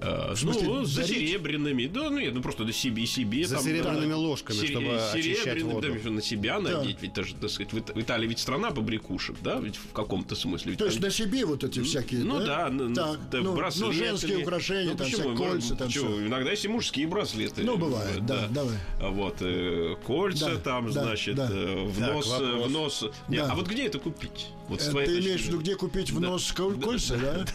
Э, 0.02 0.34
смысле, 0.38 0.64
ну, 0.68 0.86
за 0.86 1.02
дарить? 1.02 1.18
серебряными, 1.30 1.86
да, 1.88 2.10
ну, 2.10 2.18
нет, 2.20 2.34
ну, 2.34 2.42
просто 2.42 2.64
до 2.64 2.72
себе, 2.72 3.06
себе. 3.06 3.46
За 3.46 3.56
там, 3.56 3.66
серебряными 3.66 4.12
да, 4.12 4.18
ложками, 4.18 4.56
сере- 4.58 4.68
чтобы 4.72 4.98
очищать 5.12 5.62
воду. 5.64 5.94
да, 6.06 6.10
на 6.12 6.22
себя 6.22 6.60
надеть, 6.62 6.98
ведь 7.02 7.14
даже, 7.14 7.36
так 7.36 7.50
сказать, 7.50 7.74
в 7.74 7.78
Ит- 7.80 7.94
в 7.94 8.00
Италии 8.00 8.28
ведь 8.30 8.40
страна 8.40 8.72
побрякушек, 8.72 9.36
да, 9.44 9.60
ведь 9.60 9.76
в 9.76 9.92
каком-то 9.92 10.36
смысле. 10.36 10.72
Ведь 10.72 10.80
То 10.80 10.86
есть 10.86 11.02
на 11.02 11.12
себе 11.12 11.46
вот 11.46 11.66
эти 11.66 11.82
всякие, 11.84 12.24
ну 12.24 12.40
да, 12.40 12.70
ну, 12.70 12.94
так, 12.96 13.20
да, 13.30 13.38
ну, 13.40 13.44
ну, 13.44 13.56
браслеты. 13.58 13.92
женские 13.94 14.38
украшения, 14.38 14.92
Ну, 14.92 14.98
там 14.98 15.08
почему? 15.12 15.36
кольца, 15.36 15.76
там 15.76 15.90
все. 15.90 16.26
Иногда 16.26 16.52
есть 16.52 16.64
и 16.64 16.70
мужские 16.70 17.06
браслеты. 17.08 17.64
Ну, 17.64 17.78
бывает, 17.78 18.26
да, 18.26 18.48
давай. 18.48 18.78
А 19.02 19.10
Вот, 19.10 19.38
э, 19.42 19.89
кольца 19.96 20.52
Да, 20.52 20.58
там, 20.58 20.86
да, 20.92 21.04
значит, 21.04 21.36
да. 21.36 21.48
э, 21.52 21.86
в 21.86 22.00
Так, 22.00 22.14
нос, 22.14 22.28
э, 22.40 22.46
вопрос. 22.46 22.68
в 22.68 22.72
нос. 22.72 23.06
Не, 23.28 23.38
Да. 23.38 23.52
А 23.52 23.56
вот 23.56 23.68
где 23.68 23.86
это 23.88 24.00
купить? 24.00 24.48
Вот 24.68 24.82
Э, 24.82 24.86
Ты 24.86 24.92
точки 24.92 25.10
имеешь 25.20 25.42
в 25.42 25.46
виду, 25.48 25.60
где 25.60 25.76
купить 25.76 26.12
в 26.12 26.20
Да. 26.20 26.28
нос 26.28 26.52
кол- 26.52 26.74
кольца, 26.74 27.18
да? 27.18 27.46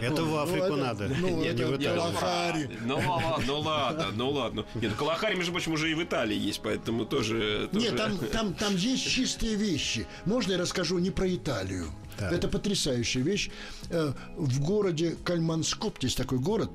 Это 0.00 0.24
в 0.24 0.36
Африку 0.36 0.64
это- 0.66 0.76
надо. 0.76 1.08
ну, 1.20 1.28
не 1.40 1.46
это 1.46 1.66
в. 1.66 1.78
Калахари. 1.82 2.70
Ну 2.84 2.96
ладно, 2.96 3.44
ну 3.46 3.60
ладно, 3.60 4.06
ну 4.14 4.30
ладно. 4.30 4.66
Нет, 4.74 4.92
Калахари, 4.98 5.36
между 5.36 5.52
прочим, 5.52 5.72
уже 5.72 5.90
и 5.90 5.94
в 5.94 6.02
Италии 6.02 6.36
есть, 6.36 6.60
поэтому 6.62 7.04
тоже... 7.06 7.68
Нет, 7.72 7.96
там, 7.96 8.18
там, 8.18 8.54
там 8.54 8.76
есть 8.76 9.06
чистые 9.08 9.54
вещи. 9.56 10.06
Можно 10.24 10.52
я 10.52 10.58
расскажу 10.58 10.98
не 10.98 11.10
про 11.10 11.32
Италию? 11.32 11.86
Так. 12.18 12.32
Это 12.32 12.48
потрясающая 12.48 13.22
вещь. 13.22 13.50
Э, 13.88 14.12
В 14.36 14.60
городе 14.60 15.16
Кальманскоп, 15.24 15.98
есть 16.02 16.16
такой 16.16 16.38
город, 16.38 16.70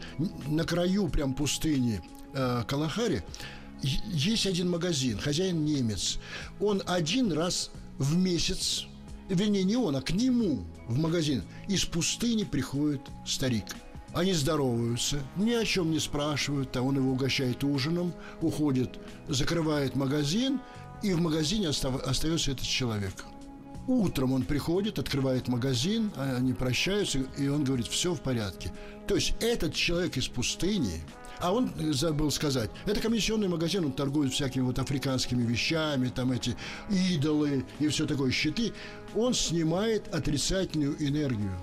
на 0.48 0.64
краю 0.64 1.08
прям 1.10 1.34
пустыни 1.36 2.02
э, 2.34 2.64
Калахари, 2.68 3.24
есть 3.86 4.45
один 4.45 4.69
магазин, 4.69 5.19
хозяин 5.19 5.63
немец. 5.65 6.19
Он 6.60 6.82
один 6.86 7.32
раз 7.32 7.71
в 7.98 8.15
месяц, 8.15 8.86
вернее, 9.30 9.63
не 9.63 9.76
он, 9.76 9.95
а 9.95 10.02
к 10.02 10.12
нему 10.12 10.65
в 10.88 10.98
магазин 10.98 11.43
из 11.67 11.86
пустыни 11.86 12.43
приходит 12.43 13.02
старик. 13.26 13.65
Они 14.13 14.34
здороваются, 14.34 15.19
ни 15.36 15.52
о 15.52 15.65
чем 15.65 15.91
не 15.91 16.00
спрашивают, 16.00 16.76
а 16.78 16.82
он 16.82 16.95
его 16.95 17.12
угощает 17.12 17.63
ужином, 17.63 18.13
уходит, 18.41 18.98
закрывает 19.28 19.95
магазин, 19.95 20.62
и 21.04 21.13
в 21.13 21.19
магазине 21.19 21.67
остается 21.67 22.52
этот 22.52 22.65
человек. 22.65 23.26
Утром 23.88 24.34
он 24.34 24.43
приходит, 24.43 24.98
открывает 24.98 25.48
магазин, 25.48 26.12
а 26.15 26.38
они 26.38 26.54
прощаются, 26.54 27.19
и 27.38 27.48
он 27.48 27.63
говорит, 27.63 27.88
все 27.88 28.13
в 28.13 28.21
порядке. 28.21 28.71
То 29.08 29.15
есть 29.15 29.36
этот 29.39 29.76
человек 29.76 30.17
из 30.17 30.28
пустыни, 30.28 31.04
а 31.39 31.54
он 31.54 31.71
э, 31.78 31.91
забыл 31.93 32.32
сказать, 32.32 32.71
это 32.86 33.00
комиссионный 33.00 33.48
магазин, 33.48 33.86
он 33.86 33.91
торгует 33.91 34.34
всякими 34.34 34.63
вот 34.63 34.80
африканскими 34.80 35.43
вещами, 35.43 36.08
там 36.08 36.32
эти 36.32 36.56
идолы 36.89 37.65
и 37.80 37.88
все 37.88 38.08
такое, 38.08 38.32
щиты. 38.32 38.74
Он 39.13 39.34
снимает 39.34 40.13
отрицательную 40.13 40.95
энергию. 41.00 41.56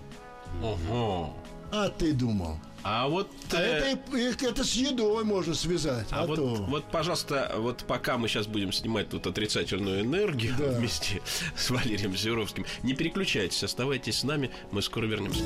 Ого. 0.63 1.35
А 1.73 1.89
ты 1.89 2.13
думал? 2.13 2.59
А 2.85 3.07
вот... 3.09 3.29
А 3.53 3.57
э, 3.57 3.97
это, 4.15 4.47
это 4.47 4.65
с 4.65 4.75
едой 4.75 5.25
можно 5.25 5.55
связать. 5.55 6.07
А 6.11 6.23
А, 6.23 6.27
вот, 6.27 6.37
то. 6.37 6.47
вот, 6.69 6.85
пожалуйста, 6.91 7.53
вот 7.59 7.85
пока 7.87 8.19
мы 8.19 8.29
сейчас 8.29 8.47
будем 8.47 8.73
снимать 8.73 9.09
тут 9.09 9.27
отрицательную 9.27 10.01
энергию 10.03 10.55
Да. 10.59 10.79
вместе 10.79 11.23
с 11.57 11.71
Валерием 11.71 12.17
Зюровским, 12.17 12.67
не 12.83 12.95
переключайтесь, 12.95 13.63
оставайтесь 13.63 14.19
с 14.19 14.25
нами, 14.25 14.51
мы 14.73 14.83
скоро 14.83 15.07
вернемся. 15.07 15.45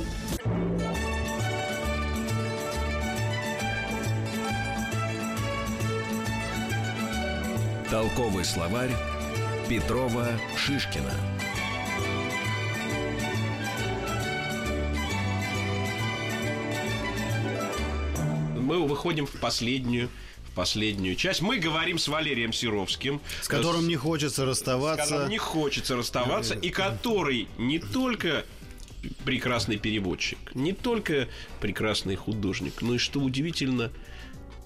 Толковый 7.90 8.44
словарь 8.44 8.90
Петрова 9.68 10.26
Шишкина. 10.56 11.12
Мы 18.66 18.84
выходим 18.84 19.26
в 19.26 19.32
последнюю 19.32 20.08
в 20.50 20.54
последнюю 20.56 21.16
часть. 21.16 21.40
Мы 21.40 21.58
говорим 21.58 21.98
с 21.98 22.08
Валерием 22.08 22.52
Серовским. 22.52 23.20
С 23.42 23.48
которым 23.48 23.86
не 23.86 23.96
хочется 23.96 24.42
с 24.42 24.48
расставаться. 24.48 25.04
которым 25.04 25.28
не 25.28 25.38
хочется 25.38 25.96
расставаться, 25.96 26.54
и 26.54 26.70
который 26.70 27.46
не 27.58 27.78
только 27.78 28.44
прекрасный 29.24 29.76
переводчик, 29.76 30.38
не 30.54 30.72
только 30.72 31.28
прекрасный 31.60 32.16
художник, 32.16 32.82
но 32.82 32.94
и, 32.94 32.98
что 32.98 33.20
удивительно, 33.20 33.92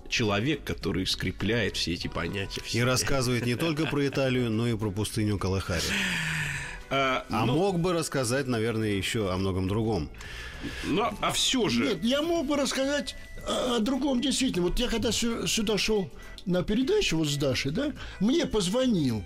человек, 0.08 0.64
который 0.64 1.06
скрепляет 1.06 1.76
все 1.76 1.92
эти 1.92 2.08
понятия. 2.08 2.62
в 2.62 2.74
И 2.74 2.82
рассказывает 2.82 3.44
не 3.44 3.54
только 3.54 3.86
про 3.86 4.06
Италию, 4.06 4.50
но 4.50 4.66
и 4.66 4.76
про 4.76 4.90
пустыню 4.90 5.38
Калахари. 5.38 5.82
А, 6.90 7.24
А 7.30 7.46
ну, 7.46 7.54
мог 7.54 7.78
бы 7.78 7.92
рассказать, 7.92 8.48
наверное, 8.48 8.90
еще 8.90 9.32
о 9.32 9.36
многом 9.36 9.68
другом. 9.68 10.10
ну, 10.84 11.08
а 11.20 11.30
все 11.30 11.68
же... 11.68 11.84
Нет, 11.84 12.02
я 12.02 12.20
мог 12.20 12.46
бы 12.46 12.56
рассказать 12.56 13.14
о, 13.46 13.78
другом 13.80 14.20
действительно. 14.20 14.66
Вот 14.66 14.78
я 14.78 14.88
когда 14.88 15.12
сю- 15.12 15.46
сюда 15.46 15.78
шел 15.78 16.10
на 16.46 16.62
передачу 16.62 17.16
вот 17.16 17.28
с 17.28 17.36
Дашей, 17.36 17.72
да, 17.72 17.92
мне 18.20 18.46
позвонил 18.46 19.24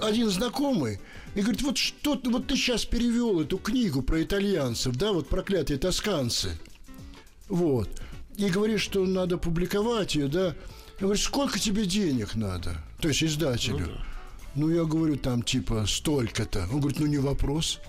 один 0.00 0.30
знакомый 0.30 1.00
и 1.34 1.40
говорит, 1.40 1.62
вот 1.62 1.78
что 1.78 2.20
вот 2.24 2.46
ты 2.46 2.56
сейчас 2.56 2.84
перевел 2.84 3.40
эту 3.40 3.58
книгу 3.58 4.02
про 4.02 4.22
итальянцев, 4.22 4.96
да, 4.96 5.12
вот 5.12 5.28
проклятые 5.28 5.78
тосканцы. 5.78 6.58
Вот. 7.48 7.88
И 8.36 8.48
говорит, 8.48 8.80
что 8.80 9.04
надо 9.04 9.38
публиковать 9.38 10.14
ее, 10.14 10.28
да. 10.28 10.54
Я 11.00 11.06
говорю, 11.06 11.18
сколько 11.20 11.58
тебе 11.58 11.86
денег 11.86 12.34
надо? 12.34 12.76
То 13.00 13.08
есть 13.08 13.22
издателю. 13.22 13.90
Ну, 14.54 14.70
я 14.70 14.84
говорю, 14.84 15.16
там 15.16 15.42
типа 15.42 15.86
столько-то. 15.86 16.68
Он 16.72 16.80
говорит, 16.80 16.98
ну 16.98 17.06
не 17.06 17.18
вопрос. 17.18 17.80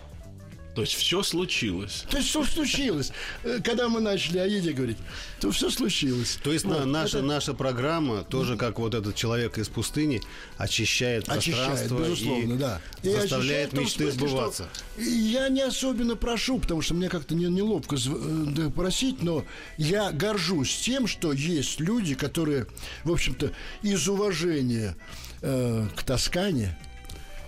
То 0.80 0.84
есть 0.84 0.94
все 0.96 1.24
случилось. 1.24 2.06
То 2.10 2.18
есть 2.18 2.30
что 2.30 2.46
случилось? 2.46 3.12
Э, 3.44 3.60
Когда 3.62 3.90
мы 3.90 4.00
начали 4.00 4.38
о 4.38 4.46
еде 4.46 4.72
говорить, 4.72 4.96
то 5.42 5.52
все 5.52 5.70
случилось. 5.70 6.40
То 6.42 6.54
есть 6.54 6.64
Вот, 6.64 6.86
наша, 6.86 7.18
это 7.18 7.28
наша 7.28 7.54
программа, 7.54 8.24
тоже 8.24 8.56
как 8.56 8.80
вот 8.80 8.94
этот 8.94 9.14
человек 9.14 9.58
из 9.58 9.68
пустыни, 9.68 10.22
очищает 10.58 11.28
очищает, 11.28 11.68
пространство 11.90 12.00
безусловно, 12.00 12.54
и 12.54 12.58
да. 12.58 12.82
И 13.04 13.10
заставляет 13.10 13.74
мечты 13.74 14.10
смысле, 14.10 14.28
сбываться. 14.30 14.70
Я 14.98 15.50
не 15.50 15.64
особенно 15.64 16.16
прошу, 16.16 16.60
потому 16.60 16.82
что 16.82 16.94
мне 16.94 17.10
как-то 17.10 17.36
не- 17.36 17.50
неловко 17.50 17.98
э, 17.98 18.70
просить, 18.70 19.22
но 19.22 19.44
я 19.78 20.14
горжусь 20.14 20.74
тем, 20.78 21.08
что 21.08 21.34
есть 21.34 21.82
люди, 21.82 22.16
которые, 22.16 22.68
в 23.04 23.12
общем-то, 23.12 23.52
из 23.82 24.08
уважения 24.08 24.96
э, 25.42 25.88
к 25.94 26.04
Тоскане 26.04 26.78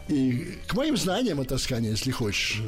и 0.10 0.58
к 0.68 0.74
моим 0.74 0.98
знаниям 0.98 1.40
о 1.40 1.46
Тоскане, 1.46 1.92
если 1.92 2.12
хочешь, 2.12 2.60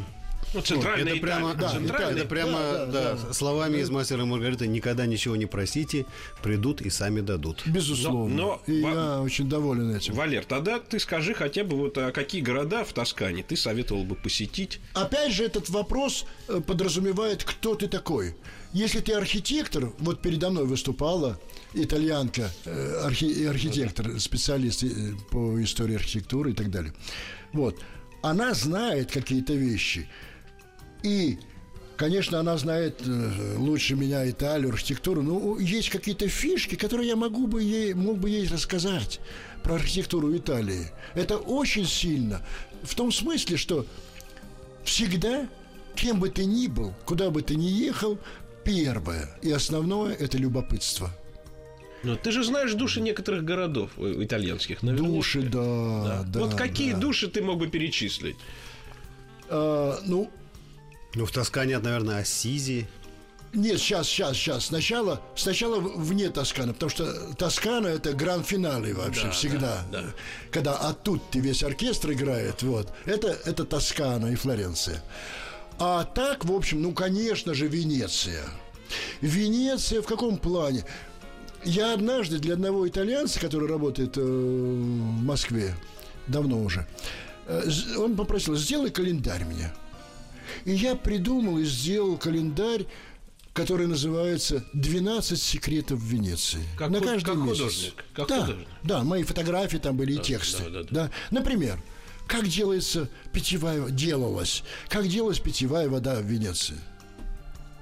Ну, 0.54 0.62
центральная 0.62 1.14
Это 1.14 1.22
прямо, 1.22 1.51
Италия. 1.51 1.62
да, 1.62 1.70
Центральная 1.70 2.22
это 2.22 2.28
прямо 2.28 2.51
Да, 2.60 2.86
да, 2.86 2.91
да, 2.91 3.14
да. 3.28 3.34
словами 3.34 3.78
из 3.80 3.89
мастера 3.89 4.26
Маргариты 4.26 4.68
никогда 4.68 5.06
ничего 5.06 5.36
не 5.36 5.45
просите, 5.47 6.06
придут 6.43 6.82
и 6.82 6.89
сами 6.89 7.22
дадут. 7.22 7.64
Безусловно. 7.66 8.36
Но- 8.36 8.62
но- 8.68 8.74
и 8.74 8.82
во- 8.82 8.89
я 8.91 9.22
очень 9.22 9.49
доволен 9.49 9.95
этим. 9.95 10.14
Валер, 10.14 10.45
тогда 10.45 10.80
ты 10.80 10.99
скажи 10.99 11.34
хотя 11.34 11.64
бы 11.64 11.76
вот 11.78 11.97
а 11.97 12.12
какие 12.12 12.41
города 12.41 12.84
в 12.84 12.93
Тоскане 12.93 13.43
ты 13.43 13.56
советовал 13.56 14.04
бы 14.04 14.16
посетить? 14.16 14.80
Опять 14.93 15.34
же, 15.34 15.43
этот 15.43 15.70
вопрос 15.70 16.26
э, 16.47 16.62
подразумевает, 16.66 17.43
кто 17.43 17.76
ты 17.76 17.88
такой. 17.88 18.36
Если 18.74 18.99
ты 18.99 19.14
архитектор, 19.14 19.91
вот 19.99 20.22
передо 20.22 20.49
мной 20.49 20.66
выступала 20.66 21.39
итальянка, 21.74 22.51
э, 22.66 23.01
архи- 23.06 23.45
архитектор, 23.45 24.20
специалист 24.20 24.84
э, 24.84 25.14
по 25.32 25.62
истории 25.64 25.95
архитектуры 25.95 26.51
и 26.51 26.54
так 26.54 26.70
далее. 26.70 26.93
Вот. 27.54 27.76
Она 28.22 28.54
знает 28.54 29.12
какие-то 29.12 29.54
вещи. 29.54 30.08
И, 31.04 31.38
конечно, 31.97 32.39
она 32.39 32.58
знает 32.58 33.01
э, 33.06 33.56
лучше 33.58 33.95
меня 33.95 34.30
Италию, 34.30 34.70
архитектуру, 34.70 35.22
но 35.22 35.60
есть 35.60 35.89
какие-то 35.89 36.28
фишки, 36.28 36.76
которые 36.76 37.10
я 37.10 37.16
могу 37.16 37.45
бы 37.47 37.62
ей, 37.62 37.93
мог 37.93 38.18
бы 38.18 38.30
ей 38.30 38.47
рассказать 38.47 39.20
про 39.64 39.76
архитектуру 39.76 40.36
Италии. 40.36 40.88
Это 41.14 41.38
очень 41.38 41.86
сильно. 41.86 42.41
В 42.84 42.95
том 42.95 43.12
смысле, 43.12 43.58
что 43.58 43.86
всегда, 44.84 45.47
кем 45.95 46.20
бы 46.20 46.30
ты 46.30 46.45
ни 46.45 46.68
был, 46.68 46.93
куда 47.06 47.30
бы 47.30 47.41
ты 47.41 47.56
ни 47.56 47.68
ехал, 47.68 48.18
первое 48.64 49.30
и 49.41 49.51
основное– 49.51 50.14
это 50.20 50.38
любопытство. 50.38 51.12
Ну, 52.04 52.18
ты 52.18 52.32
же 52.32 52.43
знаешь 52.43 52.74
души 52.74 52.99
некоторых 52.99 53.45
городов 53.45 53.91
э, 53.97 54.16
итальянских. 54.24 54.84
наверняка. 54.84 55.14
Души, 55.14 55.41
да, 55.41 56.24
да. 56.28 56.39
вот 56.41 56.54
какие 56.56 56.91
да. 56.91 56.99
души 56.99 57.30
ты 57.30 57.41
мог 57.41 57.60
бы 57.60 57.68
перечислить? 57.68 58.36
А, 59.47 59.99
ну, 60.06 60.30
Ну, 61.16 61.26
в 61.26 61.32
Тоскане, 61.32 61.78
наверное, 61.80 62.20
Ассизи. 62.20 62.88
Нет, 63.53 63.80
сейчас, 63.80 64.07
сейчас, 64.07 64.36
сейчас. 64.36 64.66
Сначала, 64.66 65.22
сначала 65.36 65.80
вне 65.80 66.30
Тосканы, 66.30 66.74
потому 66.74 66.89
что 66.89 67.34
Тоскана 67.36 67.88
это 67.88 68.14
гран-финале 68.14 68.93
вообще 68.95 69.26
Да, 69.26 69.32
всегда. 69.32 69.84
да, 69.91 70.01
да. 70.01 70.05
Когда 70.51 70.76
оттуда 70.76 71.22
весь 71.34 71.61
оркестр 71.64 72.14
играет, 72.14 72.64
вот. 72.64 72.91
Это, 73.05 73.38
это 73.45 73.64
Тоскана 73.64 74.28
и 74.28 74.36
Флоренция. 74.36 75.03
А 75.78 76.03
так, 76.03 76.45
в 76.45 76.51
общем, 76.51 76.82
ну, 76.82 76.93
конечно 76.93 77.53
же, 77.53 77.68
Венеция. 77.68 78.43
Венеция 79.22 80.01
в 80.01 80.05
каком 80.07 80.38
плане? 80.38 80.84
Я 81.64 81.93
однажды 81.93 82.39
для 82.39 82.55
одного 82.55 82.88
итальянца, 82.88 83.39
который 83.39 83.70
работает 83.70 84.18
э, 84.18 84.22
в 84.22 85.24
Москве, 85.24 85.76
давно 86.28 86.61
уже, 86.61 86.86
э, 87.47 87.70
он 87.97 88.16
попросил, 88.16 88.55
сделай 88.55 88.89
календарь 88.89 89.45
мне. 89.45 89.72
И 90.66 90.72
я 90.74 90.95
придумал 90.95 91.57
и 91.59 91.66
сделал 91.66 92.18
календарь, 92.18 92.86
который 93.53 93.86
называется 93.88 94.64
«12 94.74 95.36
секретов 95.36 96.01
Венеции». 96.01 96.61
Как 96.78 96.89
На 96.89 96.99
каждый 97.01 97.26
как 97.26 97.36
месяц. 97.36 97.57
художник, 97.59 98.05
как 98.14 98.28
да, 98.28 98.41
художник. 98.41 98.68
да, 98.84 99.03
мои 99.03 99.24
фотографии 99.24 99.78
там 99.78 99.95
были 99.97 100.14
и 100.14 100.18
тексты. 100.18 100.64
да, 100.64 100.70
да, 100.70 100.84
да. 100.84 100.88
Да. 100.91 101.11
Например, 101.32 101.80
как 102.28 102.47
делается 102.47 103.09
питьевая, 103.32 103.89
делалась, 103.89 104.64
как 104.89 105.07
делалась 105.07 105.39
питьевая 105.39 105.89
вода 105.89 106.16
в 106.20 106.24
Венеции. 106.26 106.78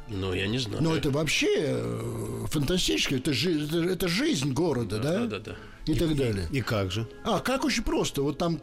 Ну, 0.09 0.33
я 0.33 0.47
не 0.47 0.57
знаю. 0.57 0.83
Но 0.83 0.93
это 0.93 1.09
вообще 1.09 1.47
э, 1.57 2.45
фантастически, 2.49 3.13
это, 3.15 3.31
жи- 3.31 3.63
это, 3.63 3.77
это 3.81 4.07
жизнь 4.09 4.51
города, 4.51 4.99
да? 4.99 5.19
да, 5.19 5.25
да, 5.27 5.39
да. 5.39 5.55
И 5.85 5.95
так 5.95 6.15
далее. 6.17 6.47
И 6.51 6.61
как 6.61 6.91
же? 6.91 7.07
А, 7.23 7.39
как 7.39 7.63
очень 7.63 7.83
просто. 7.83 8.21
Вот 8.21 8.37
там, 8.37 8.59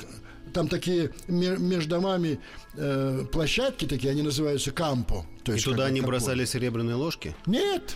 там 0.52 0.68
такие 0.68 1.10
ме- 1.26 1.56
между 1.58 1.90
домами 1.90 2.38
э, 2.74 3.24
площадки 3.32 3.84
такие, 3.86 4.10
они 4.10 4.22
называются 4.22 4.70
кампо. 4.70 5.24
То 5.44 5.52
И 5.52 5.54
есть 5.56 5.64
туда 5.64 5.78
как- 5.84 5.86
они 5.88 6.00
бросали 6.00 6.44
серебряные 6.44 6.94
ложки? 6.96 7.34
Нет. 7.46 7.94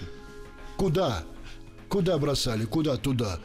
Куда? 0.76 1.24
Куда 1.88 2.18
бросали? 2.18 2.64
Куда? 2.64 2.96
Туда. 2.96 3.38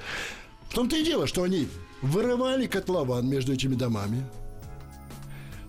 В 0.69 0.73
том-то 0.73 0.95
и 0.97 1.03
дело, 1.03 1.27
что 1.27 1.43
они 1.43 1.67
вырывали 2.01 2.67
котлован 2.67 3.27
между 3.27 3.53
этими 3.53 3.75
домами, 3.75 4.25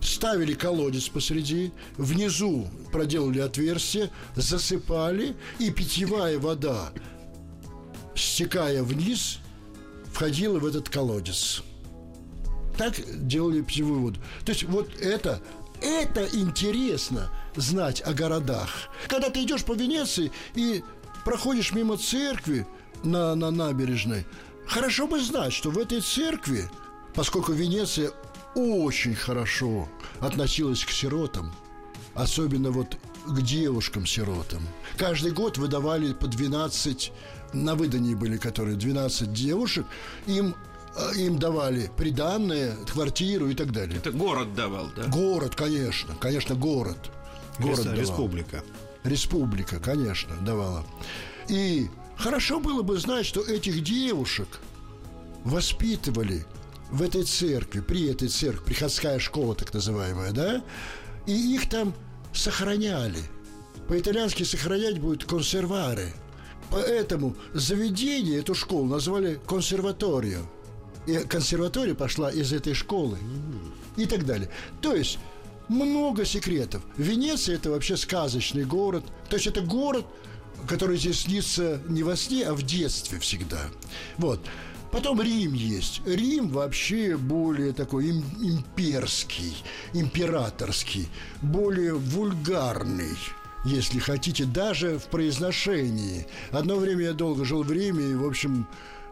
ставили 0.01 0.53
колодец 0.53 1.07
посреди, 1.09 1.71
внизу 1.97 2.67
проделали 2.91 3.39
отверстие, 3.39 4.09
засыпали, 4.35 5.35
и 5.59 5.71
питьевая 5.71 6.39
вода, 6.39 6.91
стекая 8.15 8.83
вниз, 8.83 9.39
входила 10.11 10.59
в 10.59 10.65
этот 10.65 10.89
колодец. 10.89 11.63
Так 12.79 12.95
делали 13.27 13.59
питьевую 13.61 13.99
воду. 13.99 14.21
То 14.45 14.53
есть 14.53 14.63
вот 14.63 14.89
это, 15.01 15.41
это 15.81 16.25
интересно 16.31 17.29
знать 17.57 18.01
о 18.05 18.13
городах. 18.13 18.69
Когда 19.09 19.29
ты 19.29 19.43
идешь 19.43 19.65
по 19.65 19.73
Венеции 19.73 20.31
и 20.55 20.81
проходишь 21.25 21.73
мимо 21.73 21.97
церкви 21.97 22.65
на, 23.03 23.35
на 23.35 23.51
набережной, 23.51 24.25
хорошо 24.65 25.07
бы 25.07 25.19
знать, 25.19 25.51
что 25.51 25.71
в 25.71 25.77
этой 25.77 25.99
церкви, 25.99 26.69
поскольку 27.13 27.51
Венеция 27.51 28.11
очень 28.55 29.13
хорошо 29.13 29.89
относилась 30.21 30.85
к 30.85 30.91
сиротам, 30.91 31.53
особенно 32.13 32.71
вот 32.71 32.95
к 33.27 33.41
девушкам-сиротам. 33.41 34.61
Каждый 34.95 35.31
год 35.31 35.57
выдавали 35.57 36.13
по 36.13 36.27
12, 36.27 37.11
на 37.51 37.75
выдании 37.75 38.15
были 38.15 38.37
которые 38.37 38.77
12 38.77 39.33
девушек, 39.33 39.85
им, 40.27 40.55
им 41.15 41.39
давали 41.39 41.89
приданные, 41.95 42.75
квартиру 42.91 43.49
и 43.49 43.55
так 43.55 43.71
далее. 43.71 43.97
Это 43.97 44.11
город 44.11 44.53
давал, 44.55 44.89
да? 44.95 45.07
Город, 45.07 45.55
конечно, 45.55 46.15
конечно, 46.15 46.55
город. 46.55 47.11
Город 47.59 47.83
давал. 47.83 47.99
Республика. 47.99 48.63
Республика, 49.03 49.79
конечно, 49.79 50.35
давала. 50.41 50.85
И 51.47 51.87
хорошо 52.17 52.59
было 52.59 52.81
бы 52.81 52.97
знать, 52.97 53.25
что 53.25 53.41
этих 53.41 53.83
девушек 53.83 54.59
воспитывали 55.43 56.45
в 56.91 57.01
этой 57.01 57.23
церкви, 57.23 57.79
при 57.81 58.09
этой 58.09 58.27
церкви, 58.27 58.65
приходская 58.65 59.19
школа 59.19 59.55
так 59.55 59.73
называемая, 59.73 60.31
да, 60.31 60.63
и 61.27 61.55
их 61.55 61.69
там 61.69 61.93
сохраняли. 62.33 63.19
По-итальянски 63.87 64.43
сохранять 64.43 64.99
будет 64.99 65.25
консервары. 65.25 66.13
Поэтому 66.69 67.35
заведение, 67.53 68.39
эту 68.39 68.53
школу 68.53 68.85
назвали 68.85 69.39
консерваторио. 69.47 70.41
Консерватория 71.17 71.95
пошла 71.95 72.31
из 72.31 72.53
этой 72.53 72.73
школы. 72.73 73.17
И 73.97 74.05
так 74.05 74.25
далее. 74.25 74.49
То 74.81 74.95
есть 74.95 75.19
много 75.67 76.25
секретов. 76.25 76.81
Венеция 76.97 77.55
это 77.55 77.69
вообще 77.71 77.97
сказочный 77.97 78.65
город. 78.65 79.03
То 79.29 79.35
есть 79.35 79.47
это 79.47 79.61
город, 79.61 80.05
который 80.67 80.97
здесь 80.97 81.21
снится 81.21 81.81
не 81.87 82.03
во 82.03 82.15
сне, 82.15 82.45
а 82.45 82.53
в 82.53 82.63
детстве 82.63 83.19
всегда. 83.19 83.59
Вот. 84.17 84.39
Потом 84.91 85.21
Рим 85.21 85.53
есть. 85.53 86.01
Рим 86.05 86.49
вообще 86.49 87.15
более 87.15 87.73
такой 87.73 88.07
им- 88.07 88.25
имперский, 88.41 89.55
императорский, 89.93 91.07
более 91.41 91.93
вульгарный 91.93 93.15
если 93.65 93.99
хотите, 93.99 94.45
даже 94.45 94.97
в 94.97 95.05
произношении. 95.07 96.25
Одно 96.51 96.77
время 96.77 97.05
я 97.07 97.13
долго 97.13 97.43
жил 97.43 97.63
в 97.63 97.71
Риме 97.71 98.11
и, 98.11 98.15
в 98.15 98.25
общем, 98.25 98.67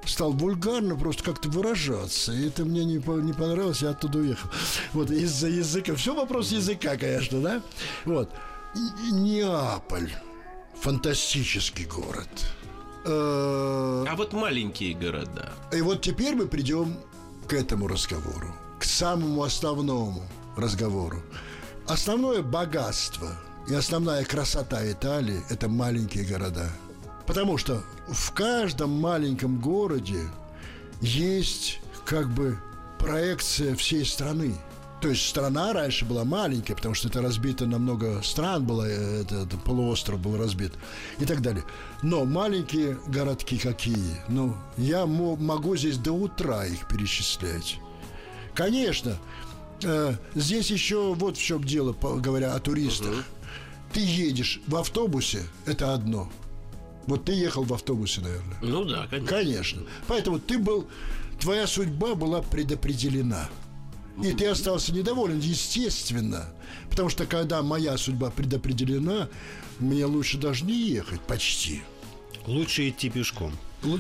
стал 0.06 0.32
вульгарно 0.34 0.96
просто 0.96 1.24
как-то 1.24 1.50
выражаться. 1.50 2.32
И 2.34 2.48
это 2.48 2.64
мне 2.66 2.86
не, 2.86 3.00
по- 3.00 3.20
не 3.20 3.34
понравилось, 3.34 3.82
я 3.82 3.90
оттуда 3.90 4.20
уехал. 4.20 4.50
Вот 4.94 5.12
из-за 5.12 5.48
языка. 5.48 5.96
Все 5.96 6.14
вопрос 6.16 6.52
языка, 6.52 6.96
конечно, 6.98 7.42
да? 7.42 7.62
Вот. 8.06 8.32
И- 8.76 9.10
и 9.10 9.12
Неаполь. 9.12 10.12
Фантастический 10.82 11.86
город. 11.86 12.30
Э, 13.06 14.06
А 14.08 14.16
вот 14.16 14.34
маленькие 14.34 14.94
города. 14.94 15.52
и 15.74 15.82
вот 15.82 16.02
теперь 16.02 16.36
мы 16.36 16.46
придем 16.48 16.96
к 17.48 17.54
этому 17.54 17.88
разговору, 17.88 18.54
к 18.80 18.84
самому 18.84 19.44
основному 19.44 20.24
разговору. 20.58 21.22
Основное 21.88 22.42
богатство 22.42 23.30
и 23.70 23.74
основная 23.74 24.24
красота 24.26 24.90
Италии– 24.92 25.42
это 25.50 25.70
маленькие 25.70 26.26
города. 26.26 26.70
Потому 27.28 27.58
что 27.58 27.84
в 28.08 28.32
каждом 28.32 28.92
маленьком 29.02 29.60
городе 29.60 30.22
есть 31.02 31.80
как 32.06 32.30
бы 32.30 32.58
проекция 32.98 33.76
всей 33.76 34.06
страны. 34.06 34.56
То 35.02 35.10
есть 35.10 35.28
страна 35.28 35.74
раньше 35.74 36.06
была 36.06 36.24
маленькая, 36.24 36.74
потому 36.74 36.96
что 36.96 37.08
это 37.08 37.22
разбито 37.22 37.68
на 37.68 37.78
много 37.78 38.24
стран 38.24 38.66
было, 38.66 38.84
это, 38.84 39.44
это 39.44 39.58
полуостров 39.58 40.20
был 40.20 40.38
разбит 40.38 40.74
и 41.20 41.26
так 41.26 41.42
далее. 41.44 41.64
Но 42.02 42.26
маленькие 42.26 42.98
городки 43.06 43.60
какие? 43.60 44.16
Ну, 44.28 44.56
я 44.78 45.06
мо- 45.06 45.36
могу 45.36 45.76
здесь 45.76 45.98
до 45.98 46.14
утра 46.14 46.66
их 46.66 46.88
перечислять. 46.88 47.78
Конечно, 48.56 49.18
э, 49.84 50.16
здесь 50.34 50.72
еще 50.72 51.14
вот 51.14 51.38
в 51.38 51.44
чем 51.44 51.64
дело, 51.64 51.94
говоря 51.94 52.56
о 52.56 52.60
туристах. 52.60 53.24
Ты 53.94 54.00
едешь 54.00 54.62
в 54.66 54.76
автобусе, 54.78 55.44
это 55.68 55.94
одно. 55.94 56.32
Вот 57.08 57.26
ты 57.26 57.34
ехал 57.34 57.64
в 57.64 57.74
автобусе, 57.74 58.22
наверное. 58.22 58.58
Ну 58.62 58.84
да, 58.84 59.08
конечно. 59.08 59.28
Конечно. 59.28 59.82
Поэтому 60.08 60.40
ты 60.40 60.60
был, 60.60 60.88
твоя 61.40 61.66
судьба 61.66 62.16
была 62.16 62.42
предопределена. 62.42 63.50
И 64.24 64.32
ты 64.34 64.48
остался 64.48 64.94
недоволен, 64.94 65.40
естественно. 65.40 66.46
Потому 66.90 67.10
что 67.10 67.26
когда 67.26 67.62
моя 67.62 67.98
судьба 67.98 68.32
предопределена, 68.32 69.30
мне 69.80 70.06
лучше 70.06 70.38
даже 70.38 70.66
не 70.66 70.90
ехать 70.90 71.22
почти. 71.22 71.84
Лучше 72.48 72.90
идти 72.90 73.10
пешком. 73.10 73.54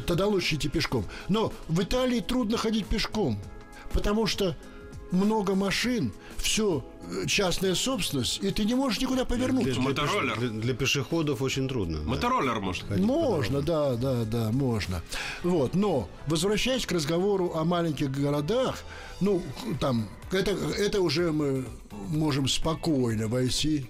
Тогда 0.05 0.25
лучше 0.25 0.55
идти 0.55 0.69
пешком. 0.69 1.05
Но 1.29 1.53
в 1.67 1.81
Италии 1.81 2.19
трудно 2.19 2.57
ходить 2.57 2.87
пешком, 2.87 3.39
потому 3.93 4.25
что 4.25 4.57
много 5.11 5.55
машин, 5.55 6.11
все 6.37 6.83
э, 7.03 7.25
частная 7.27 7.75
собственность, 7.75 8.39
и 8.43 8.51
ты 8.51 8.65
не 8.65 8.75
можешь 8.75 9.01
никуда 9.01 9.25
повернуть. 9.25 9.65
Для, 9.65 9.81
Мотороллер. 9.81 10.37
Для, 10.39 10.49
для 10.49 10.73
пешеходов 10.73 11.41
очень 11.41 11.67
трудно. 11.67 12.01
Мотороллер 12.03 12.55
да. 12.55 12.59
может 12.59 12.83
ходить. 12.87 13.05
Можно, 13.05 13.61
да, 13.61 13.95
да, 13.95 14.23
да, 14.23 14.51
можно. 14.51 15.01
Вот, 15.43 15.75
но 15.75 16.09
возвращаясь 16.27 16.85
к 16.85 16.91
разговору 16.91 17.53
о 17.53 17.63
маленьких 17.63 18.11
городах, 18.11 18.83
ну, 19.19 19.41
там, 19.79 20.09
это, 20.31 20.51
это 20.51 21.01
уже 21.01 21.31
мы 21.31 21.65
можем 22.09 22.47
спокойно 22.47 23.27
войти 23.27 23.87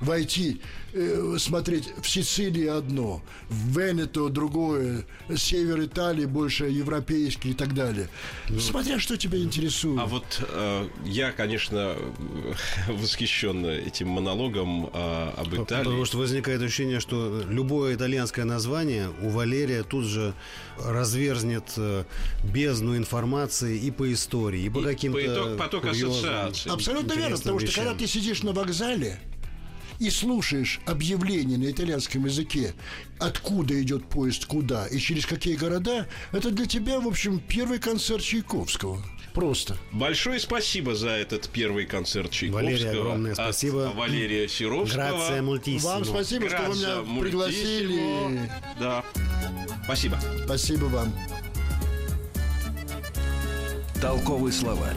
войти, 0.00 0.60
э, 0.92 1.36
смотреть 1.38 1.92
в 2.00 2.08
Сицилии 2.08 2.66
одно, 2.66 3.22
в 3.48 3.78
Венето 3.78 4.28
другое, 4.28 5.06
север 5.36 5.84
Италии 5.84 6.24
больше 6.24 6.66
европейский 6.66 7.50
и 7.50 7.54
так 7.54 7.74
далее. 7.74 8.08
Ну, 8.48 8.60
Смотря 8.60 8.98
что 8.98 9.16
тебя 9.16 9.38
интересует. 9.38 10.00
А 10.00 10.06
вот 10.06 10.24
э, 10.40 10.88
я, 11.04 11.32
конечно, 11.32 11.96
восхищен 12.88 13.66
этим 13.66 14.08
монологом 14.08 14.90
э, 14.92 15.30
об 15.36 15.48
Италии. 15.54 15.84
Потому 15.84 16.04
что 16.04 16.18
возникает 16.18 16.62
ощущение, 16.62 17.00
что 17.00 17.42
любое 17.48 17.94
итальянское 17.94 18.44
название 18.44 19.08
у 19.22 19.30
Валерия 19.30 19.82
тут 19.82 20.04
же 20.04 20.34
разверзнет 20.78 21.64
э, 21.76 22.04
бездну 22.44 22.96
информации 22.96 23.78
и 23.78 23.90
по 23.90 24.12
истории, 24.12 24.62
и 24.62 24.70
по 24.70 24.82
каким-то 24.82 25.56
поток 25.58 25.86
ассоциаций. 25.86 26.70
Абсолютно 26.70 27.14
верно, 27.14 27.36
потому 27.36 27.58
что 27.60 27.72
когда 27.72 27.94
ты 27.94 28.06
сидишь 28.06 28.42
на 28.42 28.52
вокзале, 28.52 29.20
и 29.98 30.10
слушаешь 30.10 30.80
объявление 30.86 31.58
на 31.58 31.70
итальянском 31.70 32.24
языке, 32.24 32.74
откуда 33.18 33.80
идет 33.80 34.08
поезд 34.08 34.46
куда 34.46 34.86
и 34.86 34.98
через 34.98 35.26
какие 35.26 35.56
города, 35.56 36.06
это 36.32 36.50
для 36.50 36.66
тебя, 36.66 37.00
в 37.00 37.08
общем, 37.08 37.40
первый 37.40 37.78
концерт 37.78 38.22
Чайковского. 38.22 39.02
Просто. 39.34 39.76
Большое 39.92 40.40
спасибо 40.40 40.94
за 40.94 41.10
этот 41.10 41.48
первый 41.50 41.86
концерт 41.86 42.30
Чайковского. 42.30 42.64
Валерия, 42.64 42.90
огромное 42.90 43.34
спасибо. 43.34 43.92
Валерия 43.94 44.48
Серовского. 44.48 44.96
Грация 44.96 45.42
мультиссимо. 45.42 45.90
Вам 45.90 46.04
спасибо, 46.04 46.48
Грация 46.48 46.74
что 46.74 47.02
вы 47.02 47.08
меня 47.08 47.22
пригласили. 47.22 48.50
Да. 48.80 49.04
Спасибо. 49.84 50.18
Спасибо 50.44 50.84
вам. 50.86 51.14
Толковый 54.00 54.52
словарь. 54.52 54.96